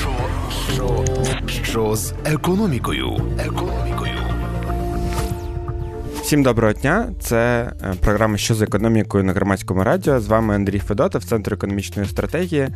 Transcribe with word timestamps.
Що, 0.00 0.08
що, 0.74 1.04
що 1.64 1.96
з 1.96 2.14
економікою? 2.24 3.16
Економікою. 3.38 4.12
Всім 6.26 6.42
доброго 6.42 6.72
дня. 6.72 7.08
Це 7.20 7.72
е, 7.82 7.94
програма 8.00 8.36
Що 8.36 8.54
з 8.54 8.62
економікою 8.62 9.24
на 9.24 9.32
громадському 9.32 9.84
радіо. 9.84 10.20
З 10.20 10.26
вами 10.26 10.54
Андрій 10.54 10.78
Федотов, 10.78 11.24
Центр 11.24 11.54
економічної 11.54 12.08
стратегії. 12.08 12.68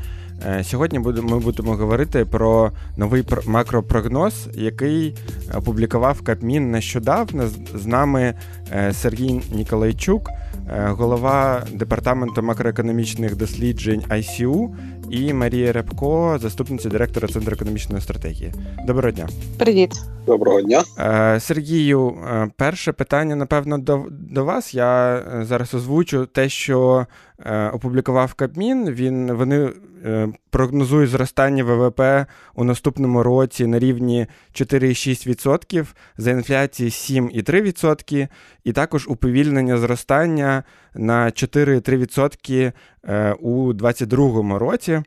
Е, 0.46 0.64
сьогодні 0.64 0.98
ми 0.98 1.38
будемо 1.38 1.74
говорити 1.74 2.24
про 2.24 2.72
новий 2.96 3.24
макропрогноз, 3.46 4.48
який 4.54 5.14
опублікував 5.54 6.22
Кабмін 6.22 6.70
нещодавно. 6.70 7.48
З 7.74 7.86
нами 7.86 8.34
е, 8.72 8.92
Сергій 8.92 9.40
Ніколайчук, 9.52 10.30
голова 10.76 11.62
департаменту 11.72 12.42
макроекономічних 12.42 13.36
досліджень 13.36 14.02
ICU 14.08 14.68
і 15.10 15.32
Марія 15.32 15.72
Рябко, 15.72 16.38
заступниця 16.40 16.88
директора 16.88 17.28
Центру 17.28 17.52
економічної 17.52 18.02
стратегії. 18.02 18.52
Доброго 18.86 19.10
дня. 19.10 19.28
Привіт. 19.58 19.90
Доброго 20.26 20.62
дня. 20.62 20.82
Е, 20.98 21.40
Сергію, 21.40 22.08
е, 22.08 22.50
перше 22.56 22.92
питання, 22.92 23.36
напевно, 23.36 23.78
до 23.78 24.04
до 24.10 24.44
вас. 24.44 24.74
Я 24.74 25.16
е, 25.16 25.44
зараз 25.44 25.74
озвучу 25.74 26.26
те, 26.26 26.48
що 26.48 27.06
Е, 27.44 27.68
опублікував 27.68 28.34
Кабмін. 28.34 28.90
Він 28.90 29.32
вони 29.32 29.72
е, 30.04 30.28
прогнозують 30.50 31.10
зростання 31.10 31.64
ВВП 31.64 32.26
у 32.54 32.64
наступному 32.64 33.22
році 33.22 33.66
на 33.66 33.78
рівні 33.78 34.26
4,6%, 34.54 35.86
за 36.16 36.30
інфляції 36.30 36.90
7,3%, 36.90 38.28
і 38.64 38.72
також 38.72 39.08
уповільнення 39.08 39.76
зростання 39.76 40.62
на 40.94 41.24
4,3% 41.26 42.72
е, 43.04 43.32
у 43.32 43.72
2022 43.72 44.58
році. 44.58 45.02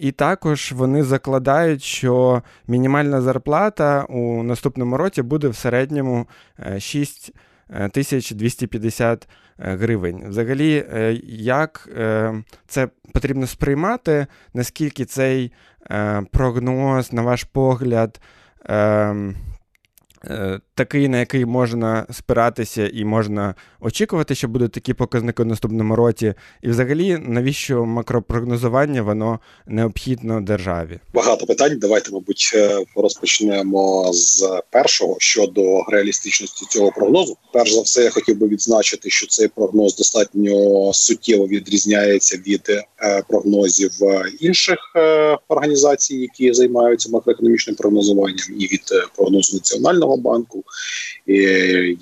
І 0.00 0.12
також 0.12 0.72
вони 0.72 1.04
закладають, 1.04 1.82
що 1.82 2.42
мінімальна 2.68 3.20
зарплата 3.20 4.04
у 4.08 4.42
наступному 4.42 4.96
році 4.96 5.22
буде 5.22 5.48
в 5.48 5.56
середньому 5.56 6.26
6%. 6.60 7.32
1250 7.68 9.28
е, 9.58 9.76
гривень. 9.76 10.28
Взагалі, 10.28 10.86
е, 10.94 11.20
як 11.38 11.88
е, 11.98 12.34
це 12.66 12.88
потрібно 13.12 13.46
сприймати, 13.46 14.26
наскільки 14.54 15.04
цей 15.04 15.52
прогноз, 16.32 17.12
на 17.12 17.22
ваш 17.22 17.44
погляд, 17.44 18.20
ем, 18.66 19.36
такий, 20.74 21.08
на 21.08 21.18
який 21.18 21.44
можна 21.44 22.06
спиратися 22.12 22.88
і 22.88 23.04
можна 23.04 23.54
очікувати, 23.80 24.34
що 24.34 24.48
будуть 24.48 24.72
такі 24.72 24.94
показники 24.94 25.42
в 25.42 25.46
наступному 25.46 25.96
році. 25.96 26.34
І, 26.62 26.68
взагалі, 26.68 27.18
навіщо 27.26 27.84
макропрогнозування 27.84 29.02
воно 29.02 29.40
необхідно 29.66 30.40
державі? 30.40 31.00
Багато 31.14 31.46
питань. 31.46 31.78
Давайте, 31.78 32.12
мабуть, 32.12 32.52
е, 32.54 32.84
розпочнемо 32.96 34.12
з 34.12 34.62
першого 34.70 35.16
щодо 35.18 35.82
реалістичності 35.88 36.66
цього 36.68 36.90
прогнозу. 36.90 37.36
Перш 37.52 37.72
за 37.72 37.80
все, 37.80 38.04
я 38.04 38.10
хотів 38.10 38.38
би 38.38 38.48
відзначити, 38.48 39.10
що 39.10 39.26
цей 39.26 39.48
прогноз 39.48 39.96
достатньо 39.96 40.92
суттєво 40.92 41.46
відрізняється 41.46 42.36
від 42.46 42.62
е, 42.68 43.22
прогнозів 43.28 43.90
інших 44.40 44.78
організацій, 45.48 46.16
які 46.16 46.52
займаються 46.52 47.10
макроекономічним 47.10 47.76
прогнозуванням, 47.76 48.46
і 48.58 48.66
від 48.66 48.82
прогнозу 49.16 49.56
національного. 49.56 50.13
Національного 50.14 50.16
банку, 50.16 50.64
і 51.26 51.96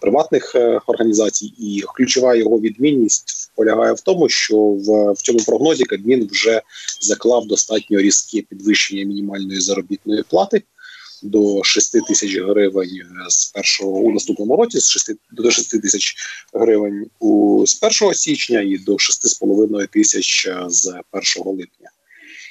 приватних 0.00 0.54
е, 0.54 0.80
організацій. 0.86 1.52
І 1.58 1.82
ключова 1.94 2.34
його 2.34 2.60
відмінність 2.60 3.50
полягає 3.56 3.92
в 3.92 4.00
тому, 4.00 4.28
що 4.28 4.56
в, 4.56 5.12
в 5.12 5.22
цьому 5.22 5.38
прогнозі 5.38 5.84
Кабмін 5.84 6.28
вже 6.32 6.62
заклав 7.00 7.46
достатньо 7.46 8.00
різке 8.00 8.42
підвищення 8.42 9.04
мінімальної 9.04 9.60
заробітної 9.60 10.22
плати. 10.22 10.62
До 11.22 11.64
6 11.64 12.06
тисяч 12.06 12.38
гривень 12.38 13.00
з 13.28 13.46
першого 13.46 13.90
у 13.90 14.12
наступному 14.12 14.56
році, 14.56 14.80
з 14.80 14.90
6 14.90 15.12
до 15.30 15.50
6 15.50 15.82
тисяч 15.82 16.16
гривень 16.54 17.06
у 17.18 17.64
з 17.66 17.82
1 18.02 18.14
січня 18.14 18.60
і 18.60 18.78
до 18.78 18.92
6,5 18.92 19.88
тисяч 19.88 20.48
з 20.68 20.94
1 21.12 21.58
липня. 21.58 21.90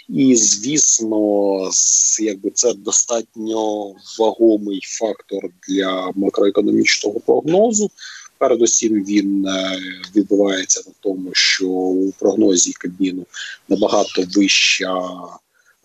І 0.10 0.36
звісно, 0.36 1.72
якби 2.20 2.50
це 2.50 2.74
достатньо 2.74 3.94
вагомий 4.20 4.82
фактор 4.84 5.50
для 5.70 6.12
макроекономічного 6.16 7.20
прогнозу. 7.20 7.92
Передусім 8.38 9.04
він 9.04 9.48
е, 9.48 9.80
відбувається 10.16 10.84
на 10.88 10.94
тому, 11.00 11.30
що 11.34 11.70
у 11.70 12.12
прогнозі 12.12 12.74
Кабміну 12.74 13.26
набагато 13.70 14.24
вища. 14.36 15.02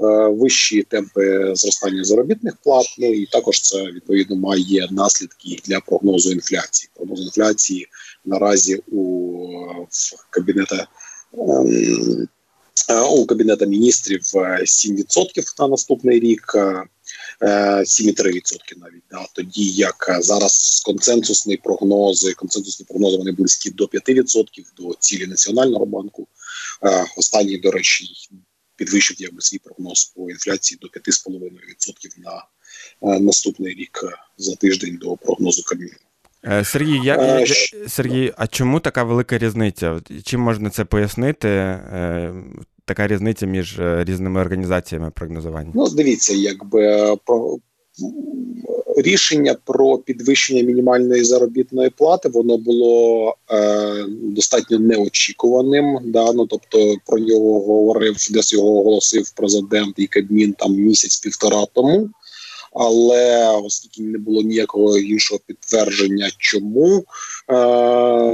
Е, 0.01 0.29
вищі 0.29 0.83
темпи 0.83 1.53
зростання 1.55 2.05
заробітних 2.05 2.57
плат, 2.65 2.87
ну 2.99 3.07
і 3.07 3.27
також 3.27 3.61
це 3.61 3.85
відповідно 3.85 4.37
має 4.37 4.89
наслідки 4.91 5.61
для 5.65 5.81
прогнозу 5.81 6.33
інфляції. 6.33 6.91
Прогноз 6.95 7.21
інфляції 7.21 7.87
наразі 8.25 8.83
у 8.93 9.03
в 9.91 10.31
кабінета 10.31 10.87
ем, 11.39 12.29
у 13.11 13.27
кабінета 13.27 13.67
міністрів 13.67 14.21
7% 14.21 15.39
е, 15.39 15.43
на 15.59 15.69
наступний 15.69 16.21
рік. 16.21 16.55
7,3% 16.55 18.23
е, 18.23 18.77
навіть 18.77 19.03
да 19.11 19.27
тоді, 19.33 19.71
як 19.71 20.19
зараз 20.21 20.83
консенсусні 20.87 21.57
прогнози, 21.57 22.33
консенсусні 22.33 22.87
прогнози 22.87 23.17
вони 23.17 23.33
близькі 23.33 23.71
до 23.71 23.85
5% 23.85 24.45
до 24.77 24.95
цілі 25.01 25.27
національного 25.27 25.87
банку. 25.87 26.29
Останній, 27.17 27.59
до 27.59 27.71
речі, 27.71 28.05
підвищив 28.77 29.17
якби 29.21 29.41
свій 29.41 29.59
прогноз 29.59 30.05
по 30.05 30.31
інфляції 30.31 30.79
до 30.83 30.89
5,5% 30.89 31.49
на 32.19 33.19
наступний 33.19 33.75
рік 33.75 34.05
за 34.39 34.55
тиждень 34.55 34.97
до 34.97 35.17
прогнозу 35.17 35.63
Кабміну. 35.63 35.93
Сергій, 36.65 37.01
я, 37.05 37.39
я, 37.39 37.47
Сергій, 37.89 38.33
а 38.37 38.47
чому 38.47 38.81
така 38.81 39.03
велика 39.03 39.39
різниця? 39.39 40.01
Чим 40.25 40.41
можна 40.41 40.71
це 40.71 40.85
пояснити? 40.85 41.49
Така 42.85 43.07
різниця 43.07 43.47
між 43.47 43.79
е, 43.79 44.05
різними 44.05 44.41
організаціями 44.41 45.11
прогнозування? 45.11 45.73
Ну, 45.75 45.89
дивіться, 45.89 46.35
якби 46.35 47.15
про 47.25 47.59
рішення 48.97 49.57
про 49.65 49.99
підвищення 49.99 50.63
мінімальної 50.63 51.25
заробітної 51.25 51.91
плати 51.91 52.29
воно 52.29 52.59
було 52.59 53.35
е, 53.51 54.05
достатньо 54.09 54.79
неочікуваним. 54.79 55.99
Да? 56.05 56.33
Ну, 56.33 56.47
тобто 56.47 56.95
про 57.07 57.19
нього 57.19 57.61
говорив, 57.61 58.17
десь 58.31 58.53
його 58.53 58.81
оголосив 58.81 59.31
президент 59.31 59.95
і 59.97 60.07
Кабмін 60.07 60.53
там 60.53 60.73
місяць-півтора 60.73 61.67
тому 61.73 62.11
але 62.75 63.49
оскільки 63.49 64.03
не 64.03 64.19
було 64.19 64.43
ніякого 64.43 64.99
іншого 64.99 65.41
підтвердження, 65.47 66.31
чому 66.39 67.05
е, 67.49 67.55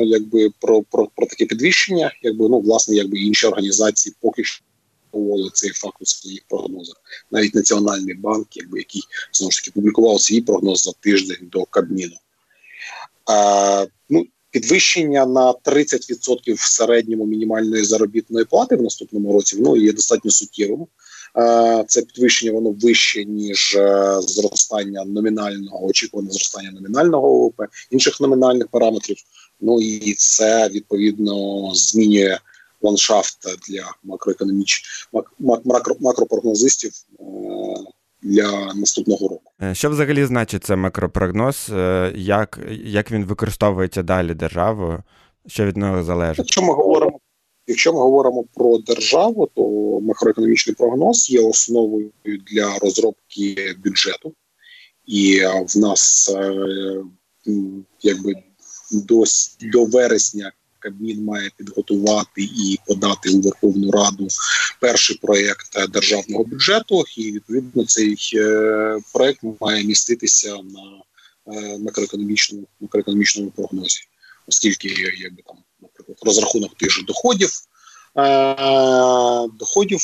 якби 0.04 0.50
про 0.60 0.82
про, 0.82 1.06
про 1.16 1.26
таке 1.26 1.46
підвищення, 1.46 2.12
якби 2.22 2.48
ну 2.48 2.60
власне, 2.60 2.96
якби 2.96 3.18
інші 3.18 3.46
організації 3.46 4.14
поки 4.20 4.44
що 4.44 4.64
поволи 5.10 5.50
цей 5.54 5.70
факт 5.70 5.96
у 6.00 6.06
своїх 6.06 6.40
прогнозах. 6.48 6.96
Навіть 7.30 7.54
Національний 7.54 8.14
банк, 8.14 8.46
якби 8.56 8.78
який 8.78 9.02
знову 9.32 9.50
ж 9.50 9.60
таки 9.60 9.70
публікував 9.70 10.20
свій 10.20 10.40
прогноз 10.40 10.82
за 10.82 10.92
тиждень 10.92 11.48
до 11.52 11.64
Кабміну. 11.64 12.16
Е, 13.30 13.86
ну, 14.08 14.26
Підвищення 14.50 15.26
на 15.26 15.52
30% 15.52 16.54
в 16.54 16.60
середньому 16.60 17.26
мінімальної 17.26 17.84
заробітної 17.84 18.44
плати 18.44 18.76
в 18.76 18.82
наступному 18.82 19.32
році 19.32 19.56
воно 19.56 19.76
є 19.76 19.92
достатньо 19.92 20.30
суттєвим. 20.30 20.86
Е, 21.38 21.84
це 21.88 22.02
підвищення 22.02 22.52
воно 22.52 22.70
вище 22.70 23.24
ніж 23.24 23.76
е, 23.76 24.16
зростання 24.20 25.04
номінального 25.04 25.86
очікуване 25.86 26.30
зростання 26.30 26.70
номінального 26.70 27.38
ВВП, 27.38 27.62
інших 27.90 28.20
номінальних 28.20 28.68
параметрів. 28.68 29.16
Ну 29.60 29.80
і 29.80 30.14
це 30.14 30.68
відповідно 30.68 31.34
змінює 31.74 32.38
ландшафт 32.82 33.38
для 33.68 33.84
макроекономіч 34.04 34.82
макро, 35.64 35.96
макропрогнозистів 36.00 36.92
е, 36.92 37.24
для 38.22 38.74
наступного 38.74 39.28
року. 39.28 39.52
Що 39.72 39.90
взагалі 39.90 40.24
значить 40.24 40.64
це 40.64 40.76
макропрогноз? 40.76 41.70
Як 42.14 42.58
як 42.84 43.10
він 43.10 43.24
використовується 43.24 44.02
далі 44.02 44.34
державою? 44.34 45.02
Що 45.46 45.66
від 45.66 45.76
нього 45.76 46.02
залежить? 46.02 46.38
Якщо 46.38 46.62
ми 46.62 46.74
говоримо 46.74 47.17
Якщо 47.70 47.92
ми 47.92 47.98
говоримо 47.98 48.44
про 48.54 48.78
державу, 48.78 49.50
то 49.54 49.62
макроекономічний 50.00 50.74
прогноз 50.76 51.30
є 51.30 51.40
основою 51.40 52.10
для 52.24 52.78
розробки 52.78 53.76
бюджету, 53.84 54.34
і 55.06 55.40
в 55.44 55.78
нас 55.78 56.32
е, 56.36 56.54
якби 58.02 58.34
до, 58.92 59.24
до 59.60 59.84
вересня 59.84 60.52
Кабмін 60.78 61.24
має 61.24 61.50
підготувати 61.56 62.42
і 62.42 62.78
подати 62.86 63.30
у 63.30 63.40
Верховну 63.40 63.90
Раду 63.90 64.28
перший 64.80 65.16
проєкт 65.16 65.90
державного 65.90 66.44
бюджету, 66.44 67.04
і 67.16 67.32
відповідно 67.32 67.84
цей 67.84 68.16
е, 68.34 68.98
проєкт 69.12 69.40
має 69.60 69.84
міститися 69.84 70.56
на 70.56 71.02
е, 71.56 71.78
макроекономічному 71.78 72.66
макроекономічному 72.80 73.50
прогнозі, 73.50 74.00
оскільки 74.46 74.88
якби 75.18 75.42
там 75.46 75.56
розрахунок 76.22 76.74
тих 76.76 76.90
же 76.90 77.02
доходів 77.02 77.50
доходів 79.58 80.00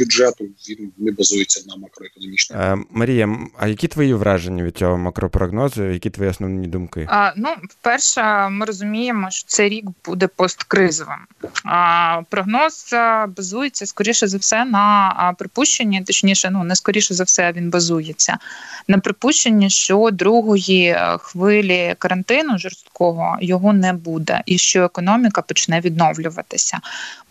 бюджету 0.00 0.44
він 0.68 0.92
не 0.98 1.12
базується 1.12 1.62
на 1.68 1.76
макроекономічному. 1.76 2.84
Марія, 2.90 3.38
а 3.58 3.68
які 3.68 3.88
твої 3.88 4.14
враження 4.14 4.64
від 4.64 4.76
цього 4.76 4.98
макропрогнозу? 4.98 5.84
Які 5.84 6.10
твої 6.10 6.30
основні 6.30 6.66
думки? 6.66 7.08
А, 7.10 7.32
Ну, 7.36 7.48
вперше, 7.68 8.48
ми 8.48 8.66
розуміємо, 8.66 9.30
що 9.30 9.44
цей 9.46 9.68
рік 9.68 9.84
буде 10.04 10.26
посткризовим. 10.26 11.18
А, 11.64 12.20
Прогноз 12.30 12.94
базується 13.36 13.86
скоріше 13.86 14.28
за 14.28 14.38
все 14.38 14.64
на 14.64 15.34
припущенні, 15.38 16.02
точніше, 16.02 16.50
ну 16.50 16.64
не 16.64 16.76
скоріше 16.76 17.14
за 17.14 17.24
все, 17.24 17.52
він 17.52 17.70
базується 17.70 18.38
на 18.88 18.98
припущенні, 18.98 19.70
що 19.70 20.08
другої 20.12 20.96
хвилі 21.20 21.94
карантину 21.98 22.58
жорсткого 22.58 23.38
його 23.40 23.72
не 23.72 23.92
буде, 23.92 24.42
і 24.46 24.58
що 24.58 24.82
економіка 24.82 25.42
почне 25.42 25.80
відновлюватися. 25.80 26.80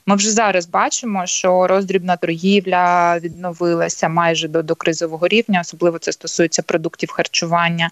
Ми 0.06 0.16
вже 0.16 0.32
зараз 0.32 0.66
бачимо, 0.66 1.26
що 1.26 1.68
роздрібна 1.68 2.18
торгівля 2.18 3.20
відновилася 3.20 4.10
майже 4.10 4.48
до, 4.48 4.64
до 4.64 4.76
кризового 4.76 5.28
рівня, 5.28 5.62
особливо 5.62 6.00
це 6.00 6.12
стосується 6.12 6.62
продуктів 6.62 7.12
харчування. 7.12 7.90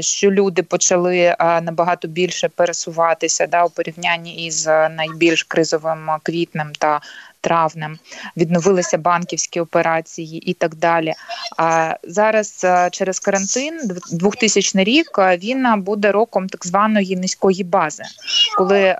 Що 0.00 0.30
люди 0.30 0.62
почали 0.62 1.36
набагато 1.40 2.08
більше 2.08 2.48
пересуватися 2.48 3.46
да 3.46 3.64
у 3.64 3.70
порівнянні 3.70 4.46
із 4.46 4.66
найбільш 4.66 5.42
кризовим 5.42 6.10
квітнем 6.22 6.72
та 6.78 7.00
травнем, 7.40 7.98
відновилися 8.36 8.98
банківські 8.98 9.60
операції 9.60 10.38
і 10.38 10.54
так 10.54 10.74
далі. 10.74 11.12
А 11.56 11.94
зараз 12.02 12.60
е, 12.64 12.88
через 12.92 13.18
карантин 13.18 13.80
2000 14.12 14.84
рік 14.84 15.18
е, 15.18 15.36
він 15.36 15.82
буде 15.82 16.12
роком 16.12 16.48
так 16.48 16.66
званої 16.66 17.16
низької 17.16 17.64
бази, 17.64 18.02
коли 18.56 18.80
е, 18.80 18.96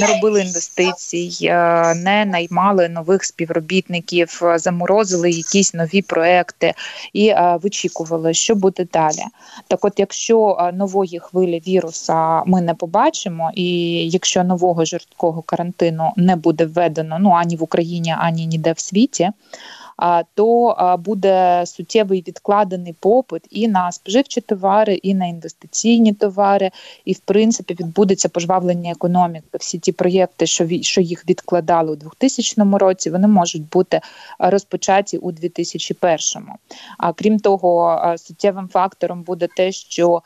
не 0.00 0.06
робили 0.06 0.40
інвестицій, 0.40 1.48
не 1.96 2.24
наймали 2.26 2.88
нових 2.88 3.24
співробітників, 3.24 4.40
заморозили 4.54 5.30
якісь 5.30 5.74
нові 5.74 6.02
проекти 6.02 6.74
і 7.12 7.34
вичікували, 7.62 8.34
що 8.34 8.54
буде 8.54 8.86
далі. 8.92 9.22
Так, 9.68 9.84
от, 9.84 9.92
якщо 9.96 10.70
нової 10.74 11.18
хвилі 11.18 11.62
віруса 11.66 12.42
ми 12.46 12.60
не 12.60 12.74
побачимо, 12.74 13.50
і 13.54 13.64
якщо 14.10 14.44
нового 14.44 14.84
жорсткого 14.84 15.42
карантину 15.42 16.12
не 16.16 16.36
буде 16.36 16.64
введено, 16.64 17.18
ну 17.20 17.30
ані 17.30 17.56
в 17.56 17.62
Україні. 17.62 17.81
Україні 17.82 18.14
ані 18.18 18.46
ніде 18.46 18.72
в 18.72 18.78
світі. 18.78 19.30
То 20.34 20.76
буде 21.04 21.66
суттєвий 21.66 22.24
відкладений 22.28 22.92
попит 23.00 23.42
і 23.50 23.68
на 23.68 23.92
споживчі 23.92 24.40
товари, 24.40 24.94
і 24.94 25.14
на 25.14 25.26
інвестиційні 25.26 26.12
товари, 26.12 26.70
і 27.04 27.12
в 27.12 27.18
принципі 27.18 27.76
відбудеться 27.80 28.28
пожвавлення 28.28 28.90
економіки. 28.90 29.46
Всі 29.60 29.78
ті 29.78 29.92
проєкти, 29.92 30.46
що 30.46 30.68
що 30.82 31.00
їх 31.00 31.28
відкладали 31.28 31.92
у 31.92 31.96
2000 31.96 32.62
році, 32.78 33.10
вони 33.10 33.28
можуть 33.28 33.68
бути 33.68 34.00
розпочаті 34.38 35.18
у 35.18 35.32
2001. 35.32 36.18
А 36.98 37.12
крім 37.12 37.38
того, 37.38 37.98
суттєвим 38.18 38.68
фактором 38.68 39.22
буде 39.22 39.48
те, 39.56 39.72
що 39.72 40.22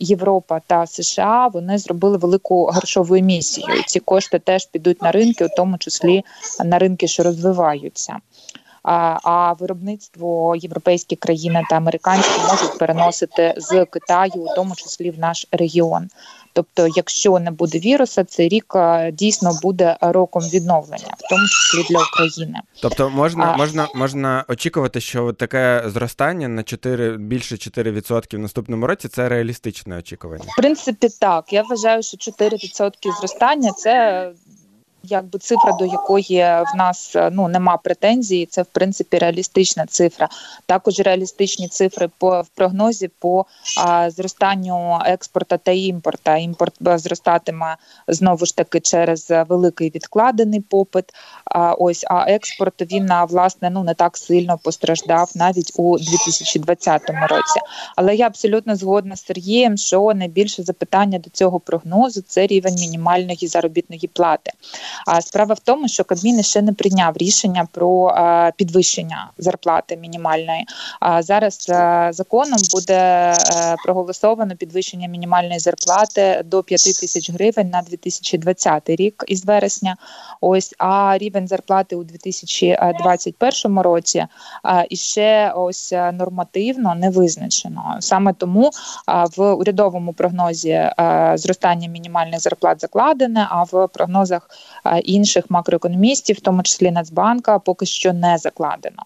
Європа 0.00 0.60
та 0.66 0.86
США 0.86 1.46
вони 1.46 1.78
зробили 1.78 2.18
велику 2.18 2.66
грошову 2.66 3.14
емісію. 3.14 3.66
Ці 3.86 4.00
кошти 4.00 4.38
теж 4.38 4.66
підуть 4.66 5.02
на 5.02 5.12
ринки, 5.12 5.44
у 5.44 5.48
тому 5.56 5.78
числі 5.78 6.24
на 6.64 6.78
ринки, 6.78 7.08
що 7.08 7.22
розвиваються. 7.22 8.16
А 8.82 9.52
виробництво 9.52 10.56
європейські 10.56 11.16
країни 11.16 11.62
та 11.70 11.76
американські 11.76 12.40
можуть 12.40 12.78
переносити 12.78 13.54
з 13.56 13.84
Китаю, 13.84 14.32
у 14.34 14.54
тому 14.54 14.74
числі 14.74 15.10
в 15.10 15.18
наш 15.18 15.46
регіон. 15.52 16.08
Тобто, 16.56 16.88
якщо 16.96 17.38
не 17.38 17.50
буде 17.50 17.78
віруса, 17.78 18.24
цей 18.24 18.48
рік 18.48 18.72
е, 18.76 19.12
дійсно 19.12 19.58
буде 19.62 19.96
роком 20.00 20.42
відновлення, 20.42 21.14
в 21.18 21.28
тому 21.30 21.46
числі 21.46 21.94
для 21.94 22.02
України. 22.02 22.60
Тобто, 22.80 23.10
можна 23.10 23.44
а... 23.44 23.56
можна 23.56 23.88
можна 23.94 24.44
очікувати, 24.48 25.00
що 25.00 25.32
таке 25.32 25.82
зростання 25.86 26.48
на 26.48 26.62
4, 26.62 27.16
більше 27.16 27.54
4% 27.54 28.36
в 28.36 28.38
наступному 28.38 28.86
році 28.86 29.08
це 29.08 29.28
реалістичне 29.28 29.98
очікування. 29.98 30.44
В 30.46 30.56
принципі, 30.56 31.08
так 31.20 31.52
я 31.52 31.62
вважаю, 31.62 32.02
що 32.02 32.16
4% 32.16 32.90
зростання 33.20 33.72
це 33.72 34.32
якби 35.08 35.38
цифра, 35.38 35.72
до 35.72 35.84
якої 35.84 36.38
в 36.40 36.76
нас 36.76 37.16
е, 37.16 37.30
ну 37.32 37.48
нема 37.48 37.76
претензії. 37.76 38.46
Це 38.46 38.62
в 38.62 38.66
принципі 38.66 39.18
реалістична 39.18 39.86
цифра. 39.86 40.28
Також 40.66 41.00
реалістичні 41.00 41.68
цифри 41.68 42.08
по 42.18 42.40
в 42.40 42.48
прогнозі 42.48 43.10
по 43.18 43.46
а, 43.84 44.10
зростанню 44.10 44.98
експорту 45.06 45.56
та 45.62 45.72
імпорта. 45.72 46.36
Імпорт 46.36 46.74
зростатиме 46.80 47.76
знову 48.08 48.46
ж 48.46 48.56
таки 48.56 48.80
через 48.80 49.32
великий 49.48 49.90
відкладений 49.90 50.60
попит. 50.60 51.04
А 51.44 51.72
ось 51.72 52.04
а 52.08 52.24
експорт 52.28 52.92
він 52.92 53.10
власне 53.28 53.70
ну 53.70 53.84
не 53.84 53.94
так 53.94 54.16
сильно 54.16 54.58
постраждав 54.58 55.30
навіть 55.34 55.72
у 55.76 55.98
2020 55.98 57.02
році. 57.08 57.60
Але 57.96 58.16
я 58.16 58.26
абсолютно 58.26 58.76
згодна 58.76 59.16
з 59.16 59.24
Сергієм, 59.24 59.76
що 59.76 60.12
найбільше 60.14 60.62
запитання 60.62 61.18
до 61.18 61.30
цього 61.30 61.60
прогнозу 61.60 62.22
це 62.26 62.46
рівень 62.46 62.74
мінімальної 62.74 63.46
заробітної 63.46 64.10
плати. 64.12 64.52
А 65.06 65.20
справа 65.20 65.54
в 65.54 65.60
тому, 65.60 65.88
що 65.88 66.04
Кабмін 66.04 66.42
ще 66.42 66.62
не 66.62 66.72
прийняв 66.72 67.16
рішення 67.16 67.68
про 67.72 68.14
підвищення 68.56 69.30
зарплати 69.38 69.96
мінімальної. 69.96 70.66
А 71.00 71.22
зараз 71.22 71.66
е, 71.68 72.08
законом 72.12 72.60
буде 72.74 72.94
е, 72.94 73.76
проголосовано 73.84 74.56
підвищення 74.56 75.08
мінімальної 75.08 75.58
зарплати 75.58 76.42
до 76.44 76.62
5 76.62 76.82
тисяч 76.82 77.30
гривень 77.30 77.68
на 77.68 77.82
2020 77.82 78.90
рік 78.90 79.24
із 79.28 79.44
вересня. 79.44 79.96
Ось 80.40 80.74
а 80.78 81.18
рівень 81.18 81.48
зарплати 81.48 81.96
у 81.96 82.04
2021 82.04 83.78
році 83.78 84.26
і 84.90 84.96
ще 84.96 85.52
ось 85.56 85.92
е, 85.92 86.12
нормативно 86.12 86.94
не 86.94 87.10
визначено. 87.10 87.96
Саме 88.00 88.32
тому 88.32 88.70
в 89.36 89.52
урядовому 89.52 90.12
прогнозі 90.12 90.90
зростання 91.34 91.88
мінімальних 91.88 92.40
зарплат 92.40 92.80
закладене, 92.80 93.46
а 93.50 93.62
в 93.62 93.88
прогнозах 93.88 94.50
інших 95.04 95.44
макроекономістів, 95.48 96.36
в 96.36 96.40
тому 96.40 96.62
числі 96.62 96.90
Нацбанка, 96.90 97.58
поки 97.58 97.86
що 97.86 98.12
не 98.12 98.38
закладено. 98.38 99.02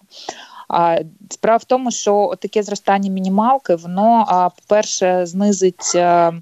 Справа 1.29 1.57
в 1.57 1.63
тому, 1.63 1.91
що 1.91 2.33
таке 2.39 2.63
зростання 2.63 3.11
мінімалки, 3.11 3.75
воно, 3.75 4.25
по-перше, 4.55 5.25
знизить 5.25 5.91
е, 5.95 6.31
Е, 6.31 6.41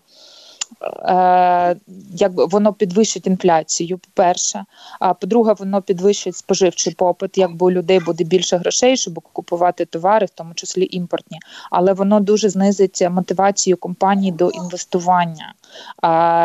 якби 2.14 2.46
воно 2.46 2.74
підвищить 2.74 3.28
інфляцію. 3.28 3.98
По 3.98 4.08
перше, 4.14 4.66
а 5.00 5.14
по-друге, 5.14 5.54
воно 5.60 5.82
підвищить 5.82 6.36
споживчий 6.36 6.94
попит. 6.94 7.38
Якби 7.38 7.66
у 7.66 7.72
людей 7.72 8.00
буде 8.00 8.24
більше 8.24 8.58
грошей, 8.58 8.98
щоб 8.98 9.20
купувати 9.34 9.86
товари, 9.86 10.26
в 10.26 10.30
тому 10.30 10.54
числі 10.54 10.88
імпортні, 10.92 11.40
але 11.72 11.94
воно 11.94 12.20
дуже 12.20 12.50
знизить 12.50 13.08
мотивацію 13.12 13.78
компаній 13.78 14.32
до 14.32 14.50
інвестування, 14.50 15.54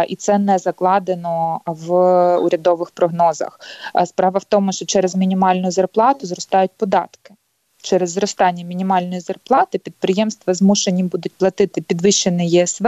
і 0.08 0.16
це 0.16 0.38
не 0.38 0.58
закладено 0.58 1.60
в 1.66 1.92
урядових 2.36 2.90
прогнозах. 2.90 3.60
Справа 4.04 4.38
в 4.38 4.44
тому, 4.44 4.72
що 4.72 4.86
через 4.86 5.16
мінімальну 5.16 5.70
зарплату 5.70 6.26
зростають 6.26 6.72
податки. 6.76 7.34
Через 7.82 8.10
зростання 8.10 8.64
мінімальної 8.64 9.20
зарплати 9.20 9.78
підприємства 9.78 10.54
змушені 10.54 11.02
будуть 11.02 11.32
платити 11.32 11.80
підвищене 11.80 12.46
ЄСВ 12.46 12.86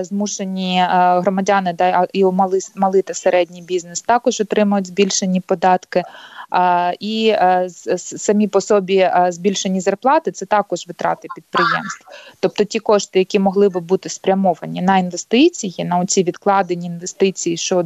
змушені 0.00 0.84
громадяни 0.90 1.72
да 1.72 2.06
і 2.12 2.24
малий, 2.24 2.60
малий 2.76 3.02
та 3.02 3.14
середній 3.14 3.62
бізнес 3.62 4.02
також 4.02 4.40
отримують 4.40 4.86
збільшені 4.86 5.40
податки 5.40 6.02
і 7.00 7.28
е, 7.28 7.68
самі 7.96 8.48
по 8.48 8.60
собі 8.60 8.96
е, 8.96 9.26
збільшені 9.30 9.80
зарплати 9.80 10.32
це 10.32 10.46
також 10.46 10.86
витрати 10.86 11.28
підприємств. 11.34 12.06
Тобто 12.40 12.64
ті 12.64 12.78
кошти, 12.78 13.18
які 13.18 13.38
могли 13.38 13.68
би 13.68 13.80
бути 13.80 14.08
спрямовані 14.08 14.82
на 14.82 14.98
інвестиції, 14.98 15.84
на 15.84 15.98
оці 15.98 16.22
відкладені 16.22 16.86
інвестиції, 16.86 17.56
що 17.56 17.82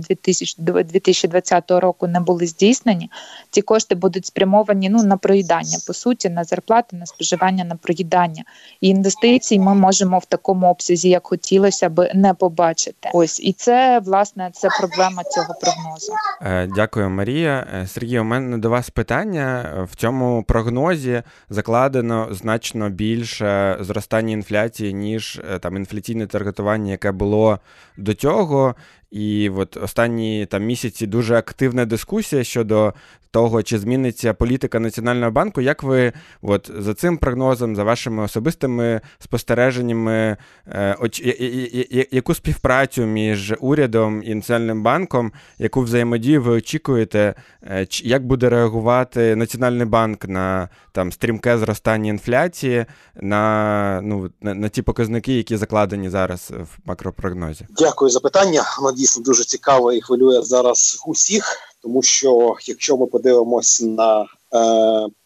2020 0.59 1.71
року 1.71 2.07
не 2.07 2.21
були 2.21 2.47
здійснені, 2.47 3.11
ці 3.51 3.63
кошти 3.63 3.95
будуть 3.95 4.27
спрямовані 4.27 4.89
ну 4.89 5.03
на 5.03 5.17
проїдання, 5.17 5.79
по 5.87 5.93
суті, 5.93 6.29
на 6.29 6.45
зарплати, 6.45 6.97
на 6.97 7.07
споживання, 7.07 7.65
на 7.65 7.77
проїдання. 7.77 8.45
І 8.81 8.89
інвестицій 8.89 9.59
ми 9.59 9.75
можемо 9.75 10.19
в 10.19 10.25
такому 10.25 10.71
обсязі, 10.71 11.09
як 11.09 11.27
хотілося 11.27 11.89
би, 11.89 12.11
не 12.15 12.35
побачити. 12.35 13.11
Ось 13.15 13.41
і 13.41 13.53
це 13.53 14.01
власне 14.05 14.51
це 14.53 14.69
проблема 14.81 15.23
цього 15.25 15.55
прогнозу. 15.61 16.13
Е, 16.43 16.69
дякую, 16.75 17.11
Марія. 17.11 17.87
Сергій, 17.87 18.19
у 18.19 18.25
мене 18.25 18.48
до 18.57 18.71
вас 18.71 18.91
питання. 18.91 19.73
В 19.91 19.97
цьому 19.97 20.43
прогнозі 20.43 21.23
закладено 21.51 22.29
значно 22.31 22.91
більше 22.91 23.77
зростання 23.81 24.33
інфляції, 24.33 24.95
ніж 24.95 25.41
е, 25.55 25.59
там 25.59 25.77
інфляційне 25.77 26.27
таргетування, 26.27 26.91
яке 26.91 27.13
було 27.13 27.59
до 27.97 28.15
цього. 28.15 28.75
І 29.11 29.51
от 29.51 29.77
останні 29.77 30.47
там 30.47 30.65
місяці 30.65 31.07
дуже 31.07 31.37
активна 31.37 31.85
дискусія 31.85 32.45
щодо 32.45 32.95
того, 33.31 33.63
чи 33.63 33.79
зміниться 33.79 34.35
політика 34.35 34.81
Національного 34.81 35.31
банку. 35.31 35.61
Як 35.61 35.83
ви 35.83 36.13
от, 36.43 36.71
за 36.79 36.95
цим 36.95 37.17
прогнозом, 37.17 37.77
за 37.77 37.85
вашими 37.85 38.23
особистими 38.23 39.01
спостереженнями, 39.19 40.37
е, 40.67 40.97
оч, 41.01 41.21
я, 41.21 41.35
я, 41.39 41.85
я, 41.91 42.05
яку 42.11 42.35
співпрацю 42.35 43.07
між 43.07 43.55
урядом 43.61 44.23
і 44.25 44.35
Національним 44.35 44.83
банком, 44.83 45.33
яку 45.59 45.81
взаємодію 45.81 46.43
ви 46.43 46.53
очікуєте, 46.53 47.35
е, 47.63 47.87
як 47.91 48.27
буде 48.27 48.49
реагувати 48.49 49.37
Національний 49.37 49.87
банк 49.87 50.29
на 50.29 50.69
там 50.93 51.13
стрімке 51.13 51.59
зростання 51.59 52.11
інфляції, 52.11 52.87
на 53.17 54.01
ну, 54.05 54.31
на, 54.41 54.55
на 54.55 54.69
ті 54.69 54.83
показники, 54.83 55.37
які 55.37 55.57
закладені 55.57 56.11
зараз 56.11 56.51
в 56.51 56.79
макропрогнозі? 56.85 57.67
Дякую 57.71 58.11
за 58.11 58.21
питання. 58.21 58.63
Дійсно 58.99 59.23
дуже 59.23 59.45
цікаве 59.45 59.97
і 59.97 60.01
хвилює 60.01 60.43
зараз 60.43 61.03
усіх 61.07 61.69
тому 61.83 62.03
що 62.03 62.55
якщо 62.67 62.97
ми 62.97 63.07
подивимось 63.07 63.83
на 63.83 64.23
е, 64.23 64.27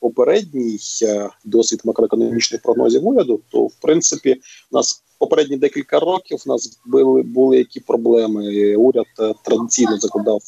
попередній 0.01 0.79
е, 1.03 1.31
досвід 1.45 1.81
макроекономічних 1.85 2.63
прогнозів 2.63 3.07
уряду, 3.07 3.41
то 3.49 3.67
в 3.67 3.75
принципі 3.75 4.41
у 4.71 4.77
нас 4.77 5.03
попередні 5.19 5.57
декілька 5.57 6.01
років 6.01 6.43
у 6.47 6.49
нас 6.49 6.81
були 6.87 7.23
були 7.23 7.57
які 7.57 7.81
проблеми. 7.81 8.77
Уряд 8.77 9.07
е, 9.21 9.35
традиційно 9.45 9.99
закладав 9.99 10.41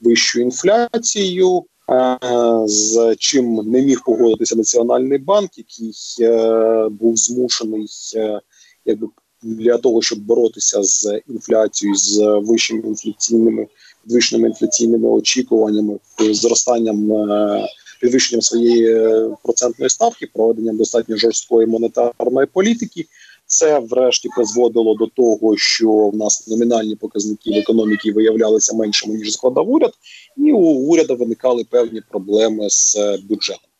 вищу 0.00 0.40
інфляцію. 0.40 1.64
Е, 1.90 2.18
з 2.66 3.16
чим 3.18 3.54
не 3.54 3.82
міг 3.82 4.02
погодитися 4.04 4.56
національний 4.56 5.18
банк, 5.18 5.50
який 5.58 5.94
е, 6.20 6.88
був 6.88 7.16
змушений, 7.16 7.86
е, 8.16 8.40
якби 8.84 9.06
для 9.42 9.78
того, 9.78 10.02
щоб 10.02 10.18
боротися 10.18 10.82
з 10.82 11.20
інфляцією 11.28 11.96
з 11.96 12.40
вищими 12.42 12.82
інфляційними 12.86 13.66
підвищеними 14.06 14.48
інфляційними 14.48 15.08
очікуваннями, 15.08 15.98
зростанням 16.18 17.12
е, 17.12 17.68
підвищенням 18.00 18.42
своєї 18.42 18.94
е, 18.94 19.30
процентної 19.42 19.90
ставки, 19.90 20.26
проведенням 20.34 20.76
достатньо 20.76 21.16
жорсткої 21.16 21.66
монетарної 21.66 22.46
політики. 22.52 23.04
Це 23.46 23.78
врешті 23.78 24.28
призводило 24.36 24.94
до 24.94 25.06
того, 25.06 25.56
що 25.56 25.90
в 25.90 26.16
нас 26.16 26.48
номінальні 26.48 26.96
показники 26.96 27.50
в 27.50 27.54
економіці 27.54 28.12
виявлялися 28.12 28.76
меншими 28.76 29.14
ніж 29.14 29.32
складав 29.32 29.70
уряд, 29.70 29.92
і 30.36 30.52
у 30.52 30.58
уряду 30.58 31.16
виникали 31.16 31.64
певні 31.64 32.02
проблеми 32.10 32.70
з 32.70 32.96
е, 32.96 33.18
бюджетом. 33.28 33.70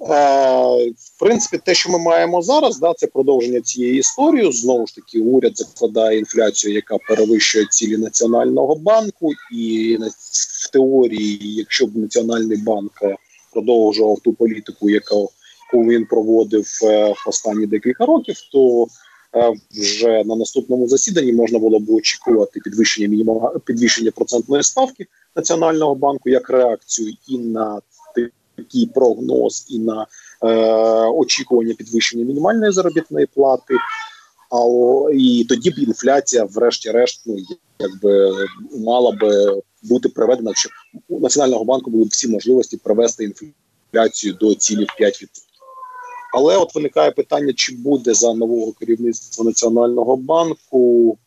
Е, 0.00 0.90
в 0.90 1.18
принципі, 1.18 1.62
те, 1.64 1.74
що 1.74 1.90
ми 1.90 1.98
маємо 1.98 2.42
зараз, 2.42 2.78
да, 2.78 2.94
це 2.96 3.06
продовження 3.06 3.60
цієї 3.60 3.98
історії. 3.98 4.52
Знову 4.52 4.86
ж 4.86 4.94
таки, 4.94 5.20
уряд 5.20 5.58
закладає 5.58 6.18
інфляцію, 6.18 6.74
яка 6.74 6.98
перевищує 7.08 7.66
цілі 7.70 7.96
національного 7.96 8.74
банку, 8.74 9.30
і 9.52 9.98
в 10.64 10.70
теорії, 10.70 11.54
якщо 11.54 11.86
б 11.86 11.96
національний 11.96 12.56
банк 12.56 12.92
продовжував 13.52 14.20
ту 14.20 14.32
політику, 14.32 14.90
яку 14.90 15.30
він 15.72 16.06
проводив 16.06 16.66
е, 16.82 17.08
в 17.08 17.28
останні 17.28 17.66
декілька 17.66 18.06
років, 18.06 18.36
то 18.52 18.86
е, 19.36 19.52
вже 19.70 20.24
на 20.24 20.36
наступному 20.36 20.88
засіданні 20.88 21.32
можна 21.32 21.58
було 21.58 21.80
б 21.80 21.90
очікувати 21.90 22.60
підвищення 22.60 23.08
мінімум 23.08 23.42
підвищення 23.64 24.10
процентної 24.10 24.62
ставки 24.62 25.06
національного 25.36 25.94
банку 25.94 26.30
як 26.30 26.50
реакцію 26.50 27.12
і 27.28 27.38
на 27.38 27.80
такий 28.60 28.86
прогноз 28.86 29.66
і 29.70 29.78
на 29.78 30.06
е, 30.42 30.46
очікування 31.08 31.74
підвищення 31.74 32.24
мінімальної 32.24 32.72
заробітної 32.72 33.26
плати. 33.26 33.74
А 34.50 34.58
і 35.14 35.46
тоді 35.48 35.70
б 35.70 35.78
інфляція, 35.78 36.44
врешті-решт, 36.44 37.22
ну 37.26 37.36
якби 37.78 38.34
мала 38.78 39.12
би 39.12 39.62
бути 39.82 40.08
приведена, 40.08 40.52
що 40.54 40.70
у 41.08 41.20
національного 41.20 41.64
банку 41.64 41.90
були 41.90 42.04
б 42.04 42.08
всі 42.08 42.28
можливості 42.28 42.76
привести 42.76 43.24
інфляцію 43.24 44.34
до 44.34 44.54
цілі 44.54 44.86
5%. 45.00 45.26
Але 46.34 46.56
от 46.56 46.74
виникає 46.74 47.10
питання: 47.10 47.52
чи 47.52 47.74
буде 47.74 48.14
за 48.14 48.34
нового 48.34 48.72
керівництва 48.72 49.44
національного 49.44 50.16
банку 50.16 51.18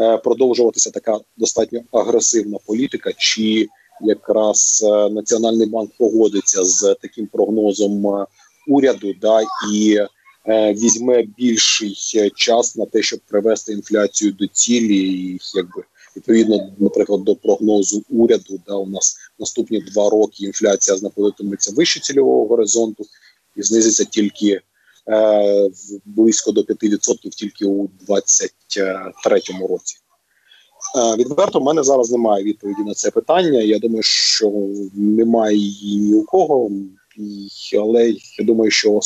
е, 0.00 0.16
продовжуватися 0.16 0.90
така 0.90 1.18
достатньо 1.36 1.80
агресивна 1.92 2.58
політика, 2.66 3.12
чи 3.18 3.68
якраз 4.00 4.84
е, 4.86 5.10
Національний 5.10 5.66
банк 5.66 5.90
погодиться 5.98 6.64
з 6.64 6.96
таким 7.02 7.26
прогнозом 7.26 8.06
е, 8.06 8.26
уряду, 8.68 9.14
да 9.20 9.40
і 9.74 9.94
е, 10.48 10.72
візьме 10.72 11.22
більший 11.22 11.94
час 12.36 12.76
на 12.76 12.86
те, 12.86 13.02
щоб 13.02 13.20
привести 13.20 13.72
інфляцію 13.72 14.32
до 14.32 14.46
цілі, 14.46 14.98
і 14.98 15.38
якби 15.54 15.84
відповідно, 16.16 16.72
наприклад, 16.78 17.24
до 17.24 17.36
прогнозу 17.36 18.02
уряду, 18.08 18.60
да 18.66 18.74
у 18.74 18.86
нас 18.86 19.16
наступні 19.38 19.80
два 19.80 20.10
роки 20.10 20.44
інфляція 20.44 20.96
знаходитиметься 20.96 21.72
вище 21.76 22.00
цільового 22.00 22.46
горизонту 22.46 23.04
і 23.56 23.62
знизиться 23.62 24.04
тільки. 24.04 24.60
Близько 26.04 26.52
до 26.52 26.60
5% 26.60 27.28
тільки 27.28 27.64
у 27.64 27.88
2023 28.00 29.40
році. 29.68 29.96
Е, 30.96 31.16
відверто 31.16 31.60
в 31.60 31.64
мене 31.64 31.82
зараз 31.82 32.10
немає 32.10 32.44
відповіді 32.44 32.82
на 32.82 32.94
це 32.94 33.10
питання. 33.10 33.60
Я 33.60 33.78
думаю, 33.78 34.02
що 34.02 34.52
немає 34.94 35.56
її 35.56 36.00
ні 36.00 36.14
у 36.14 36.24
кого, 36.24 36.70
але 37.80 38.10
я 38.38 38.44
думаю, 38.44 38.70
що 38.70 39.00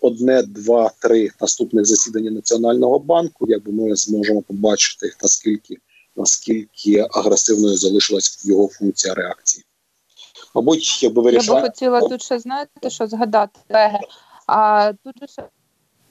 одне, 0.00 0.42
два, 0.42 0.90
три 0.98 1.30
наступних 1.40 1.84
засідання 1.84 2.30
національного 2.30 2.98
банку, 2.98 3.46
якби 3.48 3.72
ми 3.72 3.96
зможемо 3.96 4.42
побачити 4.42 5.12
наскільки 5.22 5.76
наскільки 6.16 7.06
агресивною 7.10 7.76
залишилась 7.76 8.44
його 8.44 8.68
функція 8.68 9.14
реакції. 9.14 9.64
Мабуть, 10.54 11.02
якби 11.02 11.22
вирішила... 11.22 11.56
Я 11.56 11.62
би 11.62 11.68
хотіла 11.68 12.00
тут 12.00 12.22
ще 12.22 12.38
знаєте, 12.38 12.90
що 12.90 13.06
згадати 13.06 13.60
А 14.46 14.92
тут 15.04 15.30
ще 15.30 15.42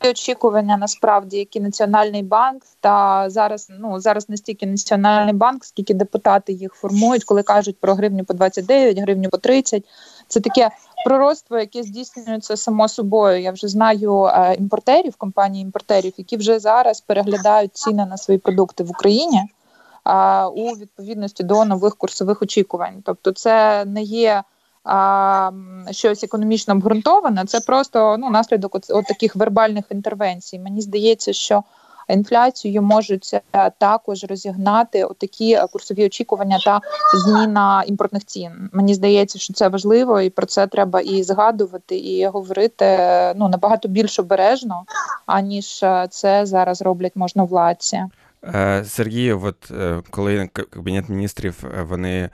очікування 0.10 0.78
насправді, 0.78 1.38
які 1.38 1.60
Національний 1.60 2.24
банк 2.24 2.64
та 2.80 3.26
зараз 3.30 3.68
ну 3.80 4.00
зараз 4.00 4.30
не 4.30 4.38
стільки 4.38 4.66
Національний 4.66 5.34
банк, 5.34 5.66
скільки 5.66 5.94
депутати 5.94 6.54
їх 6.54 6.74
формують, 6.74 7.24
коли 7.24 7.44
кажуть 7.44 7.80
про 7.80 7.94
гривню 7.96 8.26
по 8.26 8.34
29, 8.34 9.00
гривню 9.00 9.30
по 9.30 9.38
30. 9.38 9.84
Це 10.28 10.40
таке 10.40 10.70
пророцтво, 11.06 11.60
яке 11.60 11.84
здійснюється 11.84 12.58
само 12.58 12.88
собою. 12.88 13.42
Я 13.42 13.52
вже 13.52 13.68
знаю 13.68 14.24
е, 14.26 14.56
імпортерів, 14.60 15.16
компанії 15.16 15.64
імпортерів, 15.64 16.14
які 16.18 16.38
вже 16.38 16.60
зараз 16.60 17.02
переглядають 17.02 17.76
ціни 17.78 18.06
на 18.06 18.18
свої 18.18 18.40
продукти 18.40 18.84
в 18.84 18.90
Україні. 18.90 19.42
А 20.04 20.48
у 20.50 20.70
відповідності 20.70 21.44
до 21.44 21.66
нових 21.66 21.96
курсових 21.96 22.42
очікувань, 22.42 23.02
тобто 23.06 23.32
це 23.32 23.86
не 23.86 24.02
є 24.02 24.44
а, 24.86 25.52
щось 25.92 26.24
економічно 26.24 26.74
обґрунтоване, 26.74 27.46
це 27.46 27.60
просто 27.60 28.18
ну 28.20 28.30
наслідок 28.30 28.76
от, 28.76 28.86
от 28.90 29.06
таких 29.06 29.36
вербальних 29.36 29.86
інтервенцій. 29.90 30.60
Мені 30.60 30.82
здається, 30.82 31.34
що 31.34 31.64
інфляцію 32.08 32.82
можуть 32.82 33.34
е, 33.54 33.72
також 33.78 34.24
розігнати 34.24 35.08
такі 35.18 35.60
курсові 35.72 36.06
очікування 36.06 36.60
та 36.66 36.82
зміна 37.14 37.84
імпортних 37.88 38.26
цін. 38.26 38.70
Мені 38.74 38.94
здається, 38.94 39.40
що 39.40 39.54
це 39.54 39.68
важливо, 39.68 40.22
і 40.22 40.30
про 40.30 40.46
це 40.46 40.68
треба 40.68 41.02
і 41.02 41.24
згадувати, 41.24 41.98
і 41.98 42.28
говорити 42.28 42.86
ну 43.36 43.48
набагато 43.48 43.88
більш 43.88 44.20
обережно, 44.20 44.84
аніж 45.26 45.84
е, 45.84 46.08
це 46.10 46.46
зараз 46.46 46.82
роблять 46.82 47.16
можновладці. 47.16 48.04
Е, 48.44 48.84
Сергію, 48.88 49.42
от 49.44 49.72
коли 50.10 50.48
кабінет 50.48 51.10
міністрів 51.10 51.64
вони 51.90 52.16
Е, 52.20 52.30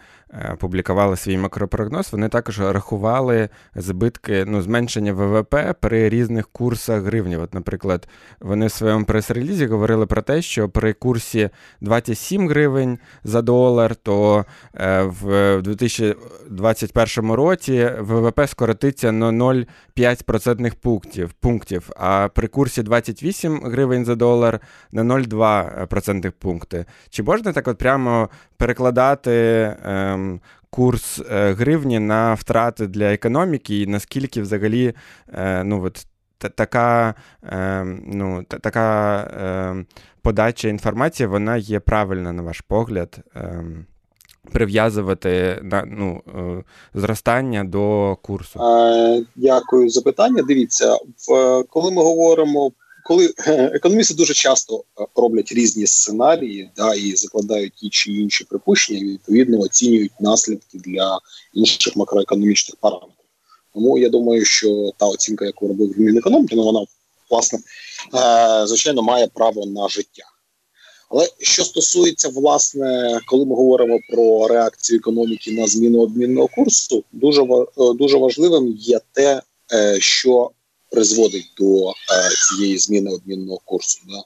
публікували 0.58 1.16
свій 1.18 1.38
макропрогноз, 1.38 2.12
вони 2.12 2.30
також 2.30 2.60
рахували 2.60 3.50
збитки 3.76 4.46
ну, 4.48 4.62
зменшення 4.62 5.14
ВВП 5.14 5.56
при 5.80 6.10
різних 6.10 6.48
курсах 6.48 7.04
гривні. 7.04 7.38
От, 7.38 7.54
Наприклад, 7.54 8.08
вони 8.40 8.68
в 8.68 8.72
своєму 8.72 9.06
прес-релізі 9.06 9.66
говорили 9.66 10.06
про 10.06 10.22
те, 10.22 10.42
що 10.42 10.70
при 10.70 10.94
курсі 10.94 11.50
27 11.82 12.50
гривень 12.50 13.00
за 13.24 13.42
долар, 13.42 13.96
то 13.96 14.46
е, 14.76 15.02
в 15.02 15.62
2021 15.62 17.32
році 17.32 17.92
ВВП 18.00 18.48
скоротиться 18.48 19.12
на 19.12 19.32
0,5% 19.32 20.76
пунктів, 20.82 21.34
пунктів, 21.34 21.90
а 21.98 22.30
при 22.34 22.48
курсі 22.48 22.84
28 22.84 23.62
гривень 23.64 24.06
за 24.06 24.16
долар 24.16 24.60
на 24.92 25.04
0,2% 25.04 26.32
пункти. 26.32 26.86
Чи 27.10 27.24
можна 27.24 27.54
так 27.54 27.68
от 27.68 27.78
прямо 27.78 28.30
перекладати? 28.62 29.32
Е, 29.32 30.39
курс 30.70 31.22
е, 31.32 31.53
гривні 31.53 32.00
на 32.00 32.34
втрати 32.34 32.88
для 32.88 33.13
економіки, 33.13 33.82
і 33.82 33.88
наскільки 33.88 34.41
взагалі 34.41 34.94
е, 35.34 35.63
ну, 35.63 35.84
от, 35.84 36.08
така 36.38 37.15
е, 37.44 37.84
ну, 38.06 38.44
така 38.44 39.75
подача 40.22 40.68
інформації 40.68 41.27
вона 41.27 41.58
є 41.58 41.80
правильна, 41.80 42.32
на 42.32 42.41
ваш 42.41 42.62
погляд. 42.62 43.20
Прив'язувати 44.51 45.60
на 45.63 45.84
ну 45.88 46.22
зростання 46.94 47.63
до 47.63 48.18
курсу. 48.22 48.60
Дякую 49.36 49.89
за 49.89 50.01
питання. 50.01 50.44
Дивіться, 50.48 50.98
коли 51.70 51.91
ми 51.91 52.03
говоримо 52.03 52.72
коли 53.12 53.34
економісти 53.74 54.13
дуже 54.13 54.34
часто 54.34 54.84
роблять 55.15 55.51
різні 55.51 55.88
сценарії, 55.88 56.70
да 56.77 56.94
і 56.94 57.15
закладають 57.15 57.74
ті 57.74 57.89
чи 57.89 58.12
інші 58.12 58.44
припущення, 58.44 59.00
і 59.00 59.03
відповідно 59.03 59.60
оцінюють 59.60 60.12
наслідки 60.20 60.77
для 60.77 61.20
інших 61.53 61.96
макроекономічних 61.96 62.75
параметрів. 62.80 63.25
Тому 63.74 63.98
я 63.98 64.10
думаю, 64.10 64.46
що 64.46 64.91
та 64.98 65.06
оцінка, 65.06 65.46
яку 65.46 65.68
робив 65.68 66.00
Мінекономіки, 66.00 66.56
ну 66.56 66.63
вона 66.63 66.86
власне 67.30 67.60
звичайно 68.68 69.01
має 69.01 69.27
право 69.27 69.65
на 69.65 69.88
життя. 69.89 70.24
Але 71.10 71.27
що 71.39 71.63
стосується, 71.63 72.30
власне, 72.30 73.20
коли 73.27 73.46
ми 73.46 73.56
говоримо 73.56 74.00
про 74.10 74.48
реакцію 74.48 75.00
економіки 75.00 75.51
на 75.51 75.68
зміну 75.68 76.01
обмінного 76.01 76.48
курсу, 76.48 77.03
дуже 77.12 77.41
е, 77.41 77.65
дуже 77.96 78.18
важливим 78.18 78.68
є 78.80 79.00
те, 79.13 79.41
е, 79.74 79.98
що 80.00 80.51
призводить 80.92 81.52
до 81.58 81.90
е, 81.90 81.94
цієї 82.48 82.78
зміни 82.78 83.12
обмінного 83.12 83.60
курсу. 83.66 84.00
Да? 84.10 84.24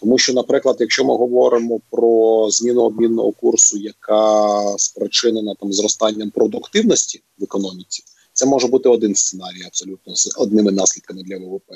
Тому 0.00 0.18
що, 0.18 0.32
наприклад, 0.32 0.76
якщо 0.80 1.04
ми 1.04 1.16
говоримо 1.16 1.80
про 1.90 2.46
зміну 2.50 2.82
обмінного 2.82 3.32
курсу, 3.32 3.78
яка 3.78 4.62
спричинена 4.78 5.54
там 5.60 5.72
зростанням 5.72 6.30
продуктивності 6.30 7.22
в 7.38 7.44
економіці, 7.44 8.04
це 8.32 8.46
може 8.46 8.66
бути 8.66 8.88
один 8.88 9.14
сценарій, 9.14 9.62
абсолютно 9.66 10.16
з 10.16 10.34
одними 10.36 10.72
наслідками 10.72 11.22
для 11.22 11.38
ВВП. 11.38 11.70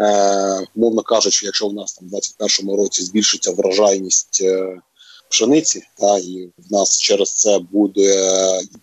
Е, 0.00 0.66
Мовно 0.74 1.02
кажучи, 1.02 1.46
якщо 1.46 1.68
в 1.68 1.74
нас 1.74 1.94
там 1.94 2.08
в 2.08 2.10
2021 2.10 2.76
році 2.76 3.02
збільшиться 3.02 3.52
врожайність 3.52 4.40
е, 4.42 4.80
пшениці, 5.30 5.82
та 5.98 6.18
і 6.18 6.50
в 6.58 6.72
нас 6.72 7.00
через 7.00 7.34
це 7.34 7.58
буде 7.58 8.32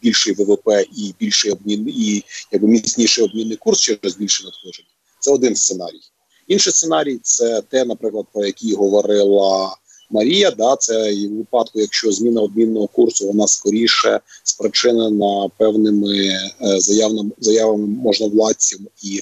більший 0.01 0.33
ВВП 0.33 0.67
і 0.97 1.13
більший 1.19 1.51
обмін, 1.51 1.89
і 1.89 2.23
якби 2.51 2.67
міцніший 2.67 3.23
обмінний 3.23 3.57
курс 3.57 3.81
через 3.81 4.15
більше 4.17 4.43
надходження. 4.43 4.89
Це 5.19 5.31
один 5.31 5.55
сценарій. 5.55 6.01
Інший 6.47 6.73
сценарій 6.73 7.19
це 7.23 7.61
те, 7.61 7.85
наприклад, 7.85 8.25
про 8.33 8.45
який 8.45 8.73
говорила 8.73 9.75
Марія. 10.09 10.51
Да, 10.51 10.75
це 10.75 11.13
і 11.13 11.27
в 11.27 11.37
випадку, 11.37 11.79
якщо 11.79 12.11
зміна 12.11 12.41
обмінного 12.41 12.87
курсу 12.87 13.27
вона 13.27 13.47
скоріше 13.47 14.19
спричинена 14.43 15.49
певними 15.57 16.17
е, 16.17 16.51
заявними 16.79 17.31
заявами 17.39 17.87
можновладців 17.87 18.79
і 19.03 19.21